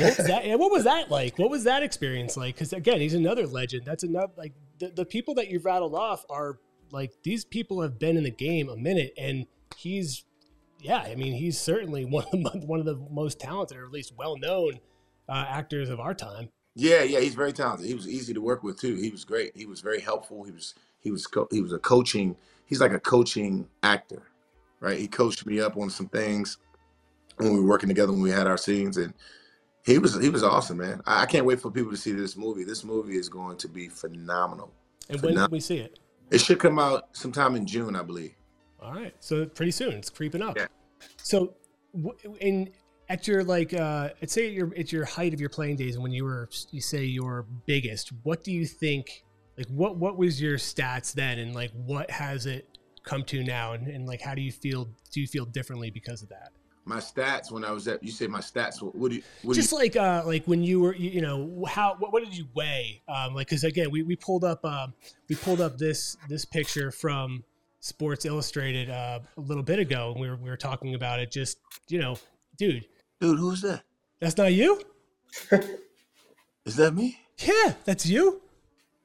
What 0.00 0.16
was 0.16 0.16
that? 0.26 0.58
what 0.58 0.72
was 0.72 0.84
that 0.84 1.10
like? 1.10 1.38
What 1.38 1.50
was 1.50 1.64
that 1.64 1.82
experience 1.82 2.38
like? 2.38 2.54
Because 2.54 2.72
again, 2.72 3.00
he's 3.00 3.12
another 3.12 3.46
legend. 3.46 3.84
That's 3.84 4.02
enough. 4.02 4.30
Like 4.38 4.54
the, 4.78 4.88
the 4.88 5.04
people 5.04 5.34
that 5.34 5.50
you've 5.50 5.66
rattled 5.66 5.94
off 5.94 6.24
are 6.30 6.58
like 6.90 7.12
these 7.22 7.44
people 7.44 7.82
have 7.82 7.98
been 7.98 8.16
in 8.16 8.24
the 8.24 8.30
game 8.30 8.70
a 8.70 8.76
minute, 8.76 9.12
and 9.18 9.46
he's 9.76 10.24
yeah. 10.80 11.00
I 11.00 11.16
mean, 11.16 11.34
he's 11.34 11.60
certainly 11.60 12.04
one 12.06 12.24
of 12.32 12.42
the 12.42 12.66
one 12.66 12.80
of 12.80 12.86
the 12.86 12.96
most 13.10 13.40
talented, 13.40 13.76
or 13.76 13.84
at 13.84 13.92
least 13.92 14.14
well 14.16 14.38
known 14.38 14.80
uh, 15.28 15.44
actors 15.48 15.90
of 15.90 16.00
our 16.00 16.14
time. 16.14 16.48
Yeah, 16.74 17.02
yeah, 17.02 17.20
he's 17.20 17.34
very 17.34 17.52
talented. 17.52 17.86
He 17.86 17.94
was 17.94 18.08
easy 18.08 18.34
to 18.34 18.40
work 18.40 18.62
with 18.62 18.80
too. 18.80 18.96
He 18.96 19.10
was 19.10 19.24
great. 19.24 19.56
He 19.56 19.66
was 19.66 19.80
very 19.80 20.00
helpful. 20.00 20.44
He 20.44 20.50
was 20.50 20.74
he 21.00 21.10
was 21.10 21.26
co- 21.26 21.48
he 21.50 21.60
was 21.60 21.72
a 21.72 21.78
coaching. 21.78 22.36
He's 22.66 22.80
like 22.80 22.92
a 22.92 23.00
coaching 23.00 23.68
actor, 23.82 24.22
right? 24.80 24.98
He 24.98 25.06
coached 25.06 25.46
me 25.46 25.60
up 25.60 25.76
on 25.76 25.90
some 25.90 26.08
things. 26.08 26.58
when 27.36 27.52
we 27.52 27.60
were 27.60 27.66
working 27.66 27.88
together 27.88 28.12
when 28.12 28.22
we 28.22 28.30
had 28.30 28.46
our 28.46 28.56
scenes, 28.56 28.96
and 28.96 29.14
he 29.84 29.98
was 29.98 30.20
he 30.20 30.30
was 30.30 30.42
awesome, 30.42 30.78
man. 30.78 31.00
I, 31.06 31.22
I 31.22 31.26
can't 31.26 31.46
wait 31.46 31.60
for 31.60 31.70
people 31.70 31.90
to 31.90 31.96
see 31.96 32.12
this 32.12 32.36
movie. 32.36 32.64
This 32.64 32.84
movie 32.84 33.16
is 33.16 33.28
going 33.28 33.56
to 33.58 33.68
be 33.68 33.88
phenomenal. 33.88 34.72
And 35.08 35.20
when 35.20 35.36
can 35.36 35.50
we 35.50 35.60
see 35.60 35.78
it? 35.78 35.98
It 36.30 36.40
should 36.40 36.58
come 36.58 36.78
out 36.78 37.08
sometime 37.12 37.54
in 37.54 37.66
June, 37.66 37.94
I 37.94 38.02
believe. 38.02 38.34
All 38.82 38.92
right, 38.94 39.14
so 39.20 39.46
pretty 39.46 39.72
soon. 39.72 39.94
It's 39.94 40.10
creeping 40.10 40.42
up. 40.42 40.56
Yeah. 40.56 40.66
So, 41.18 41.54
in 42.40 42.70
at 43.08 43.28
your 43.28 43.44
like, 43.44 43.74
uh, 43.74 44.10
let's 44.20 44.32
say 44.32 44.46
at 44.46 44.52
your 44.52 44.72
at 44.76 44.92
your 44.92 45.04
height 45.04 45.34
of 45.34 45.40
your 45.40 45.50
playing 45.50 45.76
days, 45.76 45.98
when 45.98 46.12
you 46.12 46.24
were 46.24 46.48
you 46.70 46.80
say 46.80 47.04
your 47.04 47.46
biggest, 47.66 48.12
what 48.22 48.44
do 48.44 48.52
you 48.52 48.66
think? 48.66 49.24
Like, 49.56 49.68
what 49.68 49.96
what 49.96 50.16
was 50.16 50.40
your 50.40 50.56
stats 50.58 51.12
then, 51.12 51.38
and 51.38 51.54
like, 51.54 51.70
what 51.72 52.10
has 52.10 52.46
it 52.46 52.78
come 53.04 53.22
to 53.24 53.44
now, 53.44 53.72
and, 53.72 53.86
and 53.86 54.06
like, 54.06 54.20
how 54.20 54.34
do 54.34 54.42
you 54.42 54.52
feel? 54.52 54.88
Do 55.12 55.20
you 55.20 55.26
feel 55.26 55.44
differently 55.44 55.90
because 55.90 56.22
of 56.22 56.28
that? 56.30 56.52
my 56.86 56.98
stats 56.98 57.50
when 57.50 57.64
I 57.64 57.70
was 57.70 57.88
at 57.88 58.02
you 58.02 58.10
say 58.10 58.26
my 58.26 58.40
stats 58.40 58.82
what 58.82 59.10
do 59.10 59.16
you 59.16 59.22
what 59.42 59.54
just 59.54 59.70
do 59.70 59.76
you, 59.76 59.82
like 59.82 59.96
uh 59.96 60.22
like 60.26 60.44
when 60.46 60.62
you 60.62 60.80
were 60.80 60.94
you, 60.94 61.10
you 61.10 61.20
know 61.22 61.64
how 61.66 61.96
what, 61.98 62.12
what, 62.12 62.22
did 62.22 62.36
you 62.36 62.46
weigh 62.54 63.02
um 63.08 63.34
like 63.34 63.48
because 63.48 63.64
again 63.64 63.90
we, 63.90 64.02
we 64.02 64.16
pulled 64.16 64.44
up 64.44 64.64
um 64.64 64.92
we 65.28 65.36
pulled 65.36 65.60
up 65.60 65.78
this 65.78 66.16
this 66.28 66.44
picture 66.44 66.90
from 66.90 67.42
Sports 67.80 68.24
Illustrated 68.24 68.88
uh, 68.88 69.20
a 69.36 69.40
little 69.40 69.62
bit 69.62 69.78
ago 69.78 70.12
and 70.12 70.20
we 70.20 70.28
were 70.28 70.36
we 70.36 70.50
were 70.50 70.56
talking 70.56 70.94
about 70.94 71.20
it 71.20 71.30
just 71.30 71.58
you 71.88 71.98
know 71.98 72.16
dude 72.58 72.86
dude 73.24 73.38
who's 73.38 73.62
that 73.62 73.82
that's 74.20 74.36
not 74.36 74.52
you 74.52 74.80
is 76.64 76.76
that 76.76 76.94
me 76.94 77.18
yeah 77.38 77.74
that's 77.84 78.06
you 78.06 78.42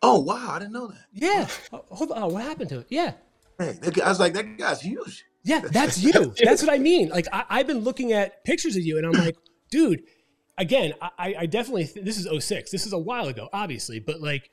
oh 0.02 0.20
wow 0.20 0.52
I 0.52 0.60
didn't 0.60 0.74
know 0.74 0.88
that 0.88 1.06
yeah 1.14 1.48
oh, 1.74 1.84
hold 1.90 2.12
on 2.12 2.34
what 2.34 2.44
happened 2.44 2.70
to 2.70 2.80
it 2.80 2.88
yeah 2.90 3.14
hey 3.58 3.78
I 4.04 4.10
was 4.10 4.20
like 4.20 4.34
that 4.34 4.58
guy's 4.58 4.82
huge 4.82 5.26
yeah, 5.44 5.62
that's 5.62 6.02
you. 6.04 6.34
that's 6.44 6.62
what 6.62 6.72
I 6.72 6.78
mean. 6.78 7.10
Like 7.10 7.28
I, 7.32 7.58
have 7.58 7.68
been 7.68 7.80
looking 7.80 8.14
at 8.14 8.44
pictures 8.44 8.76
of 8.76 8.84
you, 8.84 8.98
and 8.98 9.06
I'm 9.06 9.14
like, 9.14 9.38
dude. 9.72 10.04
Again, 10.58 10.92
I, 11.02 11.36
I 11.40 11.46
definitely 11.46 11.86
th- 11.86 12.06
this 12.06 12.18
is 12.18 12.28
06. 12.44 12.70
This 12.70 12.86
is 12.86 12.92
a 12.92 13.00
while 13.00 13.30
ago, 13.30 13.48
obviously, 13.54 14.02
but 14.02 14.20
like, 14.20 14.52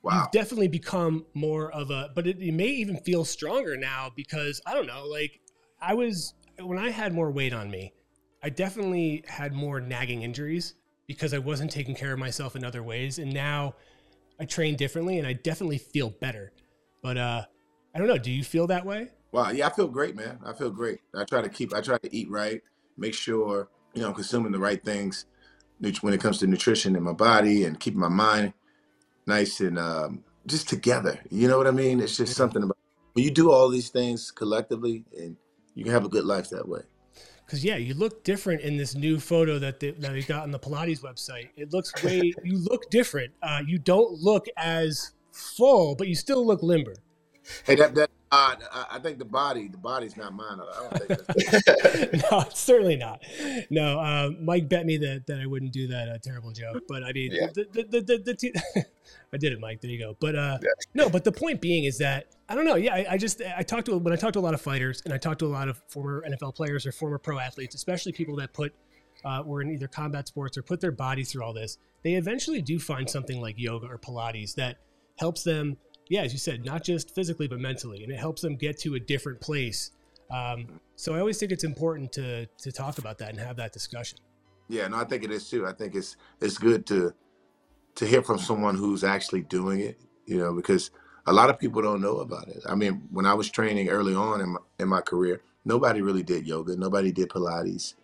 wow. 0.00 0.20
you've 0.20 0.30
definitely 0.30 0.68
become 0.68 1.26
more 1.34 1.72
of 1.72 1.90
a. 1.90 2.10
But 2.14 2.28
it, 2.28 2.40
it 2.40 2.52
may 2.52 2.68
even 2.68 2.98
feel 2.98 3.24
stronger 3.24 3.76
now 3.76 4.12
because 4.14 4.62
I 4.64 4.74
don't 4.74 4.86
know. 4.86 5.06
Like 5.06 5.40
I 5.82 5.94
was 5.94 6.34
when 6.60 6.78
I 6.78 6.90
had 6.90 7.12
more 7.12 7.32
weight 7.32 7.52
on 7.52 7.68
me, 7.68 7.92
I 8.42 8.50
definitely 8.50 9.24
had 9.26 9.52
more 9.52 9.80
nagging 9.80 10.22
injuries 10.22 10.74
because 11.06 11.34
I 11.34 11.38
wasn't 11.38 11.70
taking 11.70 11.94
care 11.94 12.12
of 12.12 12.18
myself 12.18 12.56
in 12.56 12.64
other 12.64 12.82
ways, 12.82 13.18
and 13.18 13.32
now 13.32 13.74
I 14.38 14.44
train 14.44 14.76
differently, 14.76 15.18
and 15.18 15.26
I 15.26 15.34
definitely 15.34 15.78
feel 15.78 16.10
better. 16.10 16.52
But 17.02 17.18
uh, 17.18 17.44
I 17.94 17.98
don't 17.98 18.08
know. 18.08 18.18
Do 18.18 18.30
you 18.30 18.44
feel 18.44 18.66
that 18.68 18.86
way? 18.86 19.08
Wow, 19.32 19.50
yeah, 19.50 19.66
I 19.66 19.70
feel 19.70 19.88
great, 19.88 20.16
man. 20.16 20.38
I 20.44 20.52
feel 20.52 20.70
great. 20.70 21.00
I 21.14 21.24
try 21.24 21.42
to 21.42 21.48
keep, 21.48 21.74
I 21.74 21.80
try 21.80 21.98
to 21.98 22.16
eat 22.16 22.30
right, 22.30 22.62
make 22.96 23.14
sure 23.14 23.68
you 23.94 24.02
know 24.02 24.08
I'm 24.08 24.14
consuming 24.14 24.52
the 24.52 24.58
right 24.58 24.82
things 24.82 25.26
when 26.00 26.12
it 26.12 26.20
comes 26.20 26.38
to 26.38 26.46
nutrition 26.46 26.94
in 26.94 27.02
my 27.02 27.12
body 27.12 27.64
and 27.64 27.80
keeping 27.80 28.00
my 28.00 28.08
mind 28.08 28.52
nice 29.26 29.60
and 29.60 29.78
um, 29.78 30.24
just 30.46 30.68
together. 30.68 31.18
You 31.30 31.48
know 31.48 31.56
what 31.56 31.66
I 31.66 31.70
mean? 31.70 32.00
It's 32.00 32.16
just 32.16 32.36
something 32.36 32.62
about 32.62 32.76
when 33.12 33.24
you 33.24 33.30
do 33.30 33.50
all 33.50 33.68
these 33.68 33.88
things 33.88 34.30
collectively, 34.30 35.04
and 35.18 35.36
you 35.74 35.84
can 35.84 35.92
have 35.92 36.04
a 36.04 36.08
good 36.08 36.24
life 36.24 36.50
that 36.50 36.68
way. 36.68 36.82
Because 37.50 37.64
yeah, 37.64 37.74
you 37.74 37.94
look 37.94 38.22
different 38.22 38.60
in 38.60 38.76
this 38.76 38.94
new 38.94 39.18
photo 39.18 39.58
that 39.58 39.80
they, 39.80 39.90
that 39.90 40.12
we 40.12 40.22
got 40.22 40.44
on 40.44 40.52
the 40.52 40.58
Pilates 40.60 41.00
website. 41.00 41.48
It 41.56 41.72
looks 41.72 41.92
way 42.04 42.32
you 42.44 42.58
look 42.58 42.88
different. 42.90 43.32
Uh, 43.42 43.60
you 43.66 43.76
don't 43.76 44.12
look 44.12 44.46
as 44.56 45.14
full, 45.32 45.96
but 45.96 46.06
you 46.06 46.14
still 46.14 46.46
look 46.46 46.62
limber. 46.62 46.94
Hey, 47.64 47.74
that 47.74 47.96
that 47.96 48.08
uh, 48.32 48.84
I 48.90 48.98
think 49.00 49.18
the 49.18 49.24
body, 49.24 49.68
the 49.68 49.78
body's 49.78 50.16
not 50.16 50.32
mine. 50.32 50.60
I 50.60 50.98
don't 50.98 51.26
think 51.26 52.22
no, 52.30 52.44
certainly 52.54 52.96
not. 52.96 53.22
No, 53.70 53.98
uh, 53.98 54.30
Mike 54.40 54.68
bet 54.68 54.86
me 54.86 54.96
that, 54.98 55.26
that 55.26 55.40
I 55.40 55.46
wouldn't 55.46 55.72
do 55.72 55.88
that 55.88 56.08
uh, 56.08 56.18
terrible 56.22 56.52
joke. 56.52 56.84
But 56.88 57.02
I 57.02 57.12
mean, 57.12 57.32
yeah. 57.32 57.48
the, 57.52 57.66
the, 57.72 57.82
the, 57.82 58.00
the, 58.00 58.18
the 58.18 58.34
t- 58.34 58.54
I 59.32 59.36
did 59.36 59.52
it, 59.52 59.60
Mike. 59.60 59.80
There 59.80 59.90
you 59.90 59.98
go. 59.98 60.16
But 60.20 60.36
uh, 60.36 60.58
yeah. 60.62 60.68
no, 60.94 61.08
but 61.10 61.24
the 61.24 61.32
point 61.32 61.60
being 61.60 61.84
is 61.84 61.98
that 61.98 62.26
I 62.48 62.54
don't 62.54 62.64
know. 62.64 62.76
Yeah, 62.76 62.94
I, 62.94 63.06
I, 63.12 63.16
just 63.16 63.42
I 63.56 63.62
talked 63.62 63.86
to 63.86 63.98
when 63.98 64.12
I 64.12 64.16
talked 64.16 64.34
to 64.34 64.40
a 64.40 64.42
lot 64.42 64.54
of 64.54 64.60
fighters 64.60 65.02
and 65.04 65.12
I 65.12 65.18
talked 65.18 65.40
to 65.40 65.46
a 65.46 65.48
lot 65.48 65.68
of 65.68 65.80
former 65.88 66.24
NFL 66.28 66.54
players 66.54 66.86
or 66.86 66.92
former 66.92 67.18
pro 67.18 67.38
athletes, 67.38 67.74
especially 67.74 68.12
people 68.12 68.36
that 68.36 68.52
put 68.52 68.72
uh, 69.24 69.42
were 69.44 69.62
in 69.62 69.70
either 69.70 69.88
combat 69.88 70.28
sports 70.28 70.56
or 70.56 70.62
put 70.62 70.80
their 70.80 70.92
bodies 70.92 71.32
through 71.32 71.42
all 71.42 71.52
this. 71.52 71.78
They 72.02 72.14
eventually 72.14 72.62
do 72.62 72.78
find 72.78 73.08
something 73.08 73.40
like 73.40 73.56
yoga 73.58 73.86
or 73.86 73.98
Pilates 73.98 74.54
that 74.54 74.78
helps 75.18 75.42
them 75.42 75.76
yeah, 76.10 76.22
as 76.22 76.32
you 76.32 76.38
said, 76.38 76.64
not 76.64 76.84
just 76.84 77.14
physically 77.14 77.48
but 77.48 77.60
mentally, 77.60 78.02
and 78.02 78.12
it 78.12 78.18
helps 78.18 78.42
them 78.42 78.56
get 78.56 78.78
to 78.80 78.96
a 78.96 79.00
different 79.00 79.40
place. 79.40 79.92
Um, 80.30 80.80
so 80.96 81.14
I 81.14 81.20
always 81.20 81.38
think 81.38 81.52
it's 81.52 81.64
important 81.64 82.12
to 82.12 82.46
to 82.46 82.72
talk 82.72 82.98
about 82.98 83.16
that 83.18 83.30
and 83.30 83.38
have 83.38 83.56
that 83.56 83.72
discussion. 83.72 84.18
Yeah, 84.68 84.88
no, 84.88 84.98
I 84.98 85.04
think 85.04 85.22
it 85.22 85.30
is 85.30 85.48
too. 85.48 85.66
I 85.66 85.72
think 85.72 85.94
it's 85.94 86.16
it's 86.40 86.58
good 86.58 86.84
to 86.86 87.14
to 87.94 88.06
hear 88.06 88.22
from 88.22 88.38
someone 88.38 88.76
who's 88.76 89.04
actually 89.04 89.42
doing 89.42 89.80
it. 89.80 90.00
You 90.26 90.38
know, 90.38 90.52
because 90.52 90.90
a 91.26 91.32
lot 91.32 91.48
of 91.48 91.58
people 91.58 91.80
don't 91.80 92.00
know 92.00 92.18
about 92.18 92.48
it. 92.48 92.62
I 92.68 92.74
mean, 92.74 93.02
when 93.12 93.24
I 93.24 93.34
was 93.34 93.48
training 93.48 93.88
early 93.88 94.14
on 94.14 94.40
in 94.40 94.48
my, 94.50 94.58
in 94.80 94.88
my 94.88 95.00
career, 95.00 95.42
nobody 95.64 96.02
really 96.02 96.24
did 96.24 96.46
yoga, 96.46 96.76
nobody 96.76 97.12
did 97.12 97.28
Pilates, 97.28 97.94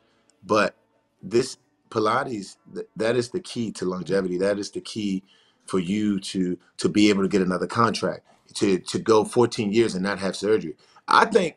but 0.44 0.76
this 1.22 1.58
Pilates 1.90 2.56
that 2.94 3.16
is 3.16 3.30
the 3.30 3.40
key 3.40 3.72
to 3.72 3.84
longevity. 3.84 4.38
That 4.38 4.60
is 4.60 4.70
the 4.70 4.80
key 4.80 5.24
for 5.66 5.78
you 5.78 6.20
to 6.20 6.58
to 6.78 6.88
be 6.88 7.08
able 7.10 7.22
to 7.22 7.28
get 7.28 7.42
another 7.42 7.66
contract, 7.66 8.24
to 8.54 8.78
to 8.78 8.98
go 8.98 9.24
14 9.24 9.72
years 9.72 9.94
and 9.94 10.02
not 10.02 10.18
have 10.18 10.36
surgery. 10.36 10.76
I 11.08 11.26
think 11.26 11.56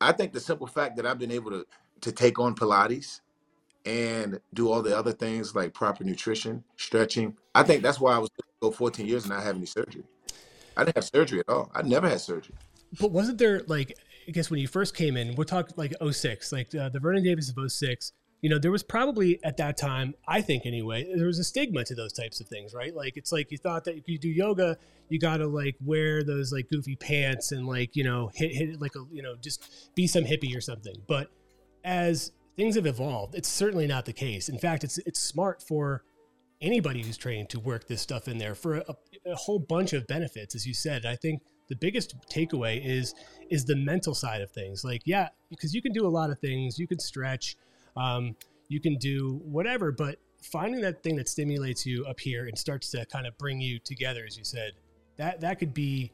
I 0.00 0.12
think 0.12 0.32
the 0.32 0.40
simple 0.40 0.66
fact 0.66 0.96
that 0.96 1.06
I've 1.06 1.18
been 1.18 1.30
able 1.30 1.50
to 1.50 1.66
to 2.02 2.12
take 2.12 2.38
on 2.38 2.54
Pilates 2.54 3.20
and 3.84 4.40
do 4.54 4.70
all 4.70 4.82
the 4.82 4.96
other 4.96 5.12
things 5.12 5.54
like 5.54 5.74
proper 5.74 6.04
nutrition, 6.04 6.62
stretching. 6.76 7.36
I 7.54 7.62
think 7.62 7.82
that's 7.82 8.00
why 8.00 8.14
I 8.14 8.18
was 8.18 8.30
go 8.60 8.70
14 8.70 9.06
years 9.06 9.24
and 9.24 9.32
not 9.32 9.42
have 9.42 9.56
any 9.56 9.66
surgery. 9.66 10.04
I 10.76 10.84
didn't 10.84 10.96
have 10.96 11.04
surgery 11.04 11.40
at 11.40 11.48
all. 11.48 11.70
I 11.74 11.82
never 11.82 12.08
had 12.08 12.20
surgery. 12.20 12.54
But 13.00 13.10
wasn't 13.10 13.38
there 13.38 13.62
like 13.66 13.98
I 14.28 14.30
guess 14.30 14.50
when 14.50 14.60
you 14.60 14.68
first 14.68 14.96
came 14.96 15.16
in, 15.16 15.34
we're 15.34 15.44
talking 15.44 15.74
like 15.76 15.94
06, 16.00 16.52
like 16.52 16.74
uh, 16.74 16.88
the 16.88 17.00
Vernon 17.00 17.24
Davis 17.24 17.52
of 17.54 17.72
06 17.72 18.12
you 18.42 18.50
know, 18.50 18.58
there 18.58 18.72
was 18.72 18.82
probably 18.82 19.42
at 19.44 19.56
that 19.58 19.76
time, 19.76 20.14
I 20.26 20.42
think 20.42 20.66
anyway, 20.66 21.10
there 21.16 21.28
was 21.28 21.38
a 21.38 21.44
stigma 21.44 21.84
to 21.84 21.94
those 21.94 22.12
types 22.12 22.40
of 22.40 22.48
things, 22.48 22.74
right? 22.74 22.94
Like 22.94 23.16
it's 23.16 23.30
like 23.30 23.52
you 23.52 23.56
thought 23.56 23.84
that 23.84 23.96
if 23.96 24.08
you 24.08 24.18
do 24.18 24.28
yoga, 24.28 24.76
you 25.08 25.20
gotta 25.20 25.46
like 25.46 25.76
wear 25.80 26.24
those 26.24 26.52
like 26.52 26.68
goofy 26.68 26.96
pants 26.96 27.52
and 27.52 27.66
like, 27.66 27.94
you 27.94 28.02
know, 28.02 28.32
hit 28.34 28.52
hit 28.52 28.80
like 28.80 28.96
a 28.96 29.04
you 29.12 29.22
know, 29.22 29.36
just 29.40 29.94
be 29.94 30.08
some 30.08 30.24
hippie 30.24 30.56
or 30.56 30.60
something. 30.60 30.96
But 31.06 31.30
as 31.84 32.32
things 32.56 32.74
have 32.74 32.86
evolved, 32.86 33.36
it's 33.36 33.48
certainly 33.48 33.86
not 33.86 34.06
the 34.06 34.12
case. 34.12 34.48
In 34.48 34.58
fact, 34.58 34.82
it's 34.82 34.98
it's 34.98 35.20
smart 35.20 35.62
for 35.62 36.02
anybody 36.60 37.02
who's 37.02 37.16
trained 37.16 37.48
to 37.50 37.60
work 37.60 37.86
this 37.86 38.00
stuff 38.00 38.26
in 38.26 38.38
there 38.38 38.56
for 38.56 38.78
a, 38.78 38.96
a 39.26 39.36
whole 39.36 39.60
bunch 39.60 39.92
of 39.92 40.04
benefits, 40.08 40.56
as 40.56 40.66
you 40.66 40.74
said. 40.74 41.06
I 41.06 41.14
think 41.14 41.42
the 41.68 41.76
biggest 41.76 42.16
takeaway 42.28 42.84
is 42.84 43.14
is 43.50 43.64
the 43.64 43.76
mental 43.76 44.16
side 44.16 44.40
of 44.40 44.50
things. 44.50 44.82
Like, 44.82 45.02
yeah, 45.04 45.28
because 45.48 45.72
you 45.72 45.80
can 45.80 45.92
do 45.92 46.04
a 46.04 46.08
lot 46.08 46.30
of 46.30 46.40
things, 46.40 46.76
you 46.76 46.88
can 46.88 46.98
stretch 46.98 47.56
um, 47.96 48.36
you 48.68 48.80
can 48.80 48.96
do 48.96 49.40
whatever, 49.44 49.92
but 49.92 50.18
finding 50.42 50.80
that 50.80 51.02
thing 51.02 51.16
that 51.16 51.28
stimulates 51.28 51.86
you 51.86 52.04
up 52.06 52.18
here 52.18 52.46
and 52.46 52.58
starts 52.58 52.90
to 52.90 53.06
kind 53.06 53.26
of 53.26 53.36
bring 53.38 53.60
you 53.60 53.78
together, 53.78 54.24
as 54.26 54.36
you 54.36 54.44
said, 54.44 54.72
that 55.16 55.40
that 55.40 55.58
could 55.58 55.74
be, 55.74 56.10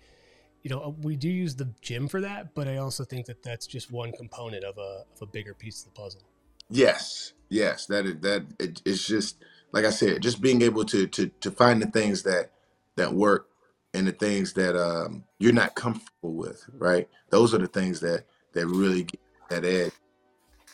you 0.63 0.71
know, 0.71 0.95
we 1.03 1.17
do 1.17 1.29
use 1.29 1.55
the 1.55 1.73
gym 1.81 2.09
for 2.09 2.21
that, 2.21 2.55
but 2.55 2.69
I 2.69 2.77
also 2.77 3.05
think 3.05 3.27
that 3.27 3.43
that's 3.43 3.67
just 3.67 3.91
one 3.91 4.13
component 4.13 4.65
of 4.65 4.77
a 4.79 5.05
of 5.15 5.23
a 5.23 5.27
bigger 5.27 5.55
piece 5.55 5.81
of 5.81 5.95
the 5.95 6.01
puzzle. 6.01 6.23
Yes, 6.69 7.33
yes, 7.49 7.87
that 7.87 8.07
is 8.07 8.21
that 8.21 8.45
it, 8.59 8.83
it's 8.85 9.07
just 9.07 9.37
like 9.73 9.85
I 9.85 9.91
said, 9.91 10.23
just 10.23 10.41
being 10.41 10.63
able 10.63 10.85
to 10.87 11.07
to 11.07 11.29
to 11.29 11.51
find 11.51 11.81
the 11.81 11.87
things 11.87 12.23
that 12.25 12.51
that 12.97 13.15
work 13.15 13.49
and 13.95 14.07
the 14.07 14.13
things 14.13 14.53
that 14.55 14.77
um, 14.77 15.25
you're 15.39 15.53
not 15.53 15.75
comfortable 15.75 16.35
with, 16.35 16.65
right? 16.75 17.09
Those 17.31 17.55
are 17.55 17.59
the 17.59 17.67
things 17.67 18.01
that 18.01 18.25
that 18.53 18.67
really 18.67 19.05
get 19.05 19.21
that 19.49 19.65
edge, 19.65 19.93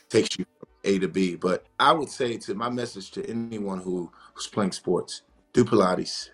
takes 0.08 0.38
you 0.38 0.44
a 0.84 0.98
to 0.98 1.08
B. 1.08 1.36
But 1.36 1.64
I 1.78 1.92
would 1.92 2.08
say 2.08 2.36
to 2.38 2.54
my 2.54 2.68
message 2.68 3.10
to 3.12 3.28
anyone 3.28 3.80
who, 3.80 4.10
who's 4.34 4.46
playing 4.46 4.72
sports, 4.72 5.22
do 5.52 5.64
Pilates. 5.64 6.30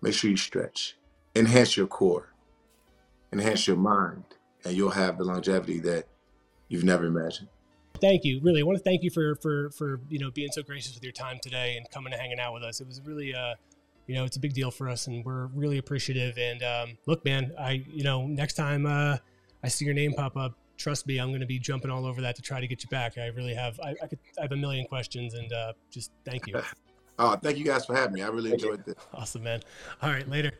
Make 0.00 0.14
sure 0.14 0.30
you 0.30 0.36
stretch. 0.36 0.96
Enhance 1.34 1.76
your 1.76 1.86
core. 1.86 2.32
Enhance 3.32 3.66
your 3.66 3.76
mind. 3.76 4.24
And 4.64 4.76
you'll 4.76 4.90
have 4.90 5.18
the 5.18 5.24
longevity 5.24 5.80
that 5.80 6.06
you've 6.68 6.84
never 6.84 7.06
imagined. 7.06 7.48
Thank 8.00 8.24
you. 8.24 8.40
Really, 8.42 8.60
I 8.60 8.64
want 8.64 8.78
to 8.78 8.84
thank 8.84 9.02
you 9.02 9.10
for 9.10 9.36
for 9.36 9.70
for 9.70 10.00
you 10.08 10.18
know 10.18 10.30
being 10.30 10.50
so 10.50 10.62
gracious 10.62 10.94
with 10.94 11.04
your 11.04 11.12
time 11.12 11.38
today 11.42 11.76
and 11.76 11.88
coming 11.90 12.12
and 12.12 12.20
hanging 12.20 12.40
out 12.40 12.54
with 12.54 12.62
us. 12.62 12.80
It 12.80 12.86
was 12.86 13.00
really 13.04 13.34
uh 13.34 13.54
you 14.06 14.14
know 14.14 14.24
it's 14.24 14.36
a 14.36 14.40
big 14.40 14.52
deal 14.52 14.70
for 14.70 14.88
us 14.88 15.06
and 15.06 15.24
we're 15.24 15.46
really 15.46 15.78
appreciative 15.78 16.36
and 16.38 16.62
um, 16.62 16.98
look 17.06 17.24
man 17.24 17.52
i 17.58 17.84
you 17.90 18.04
know 18.04 18.26
next 18.26 18.54
time 18.54 18.86
uh, 18.86 19.16
i 19.62 19.68
see 19.68 19.84
your 19.84 19.94
name 19.94 20.12
pop 20.12 20.36
up 20.36 20.54
trust 20.82 21.06
me, 21.06 21.18
I'm 21.18 21.28
going 21.28 21.40
to 21.40 21.46
be 21.46 21.58
jumping 21.58 21.90
all 21.90 22.04
over 22.04 22.20
that 22.22 22.34
to 22.36 22.42
try 22.42 22.60
to 22.60 22.66
get 22.66 22.82
you 22.82 22.88
back. 22.88 23.16
I 23.16 23.28
really 23.28 23.54
have. 23.54 23.78
I, 23.80 23.94
I 24.02 24.06
could. 24.08 24.18
I 24.38 24.42
have 24.42 24.52
a 24.52 24.56
million 24.56 24.84
questions, 24.86 25.34
and 25.34 25.52
uh, 25.52 25.72
just 25.90 26.10
thank 26.24 26.46
you. 26.46 26.60
oh, 27.18 27.36
thank 27.36 27.56
you 27.56 27.64
guys 27.64 27.86
for 27.86 27.94
having 27.94 28.14
me. 28.14 28.22
I 28.22 28.28
really 28.28 28.52
enjoyed 28.52 28.84
this. 28.84 28.96
Awesome, 29.14 29.44
man. 29.44 29.60
All 30.02 30.10
right, 30.10 30.28
later. 30.28 30.52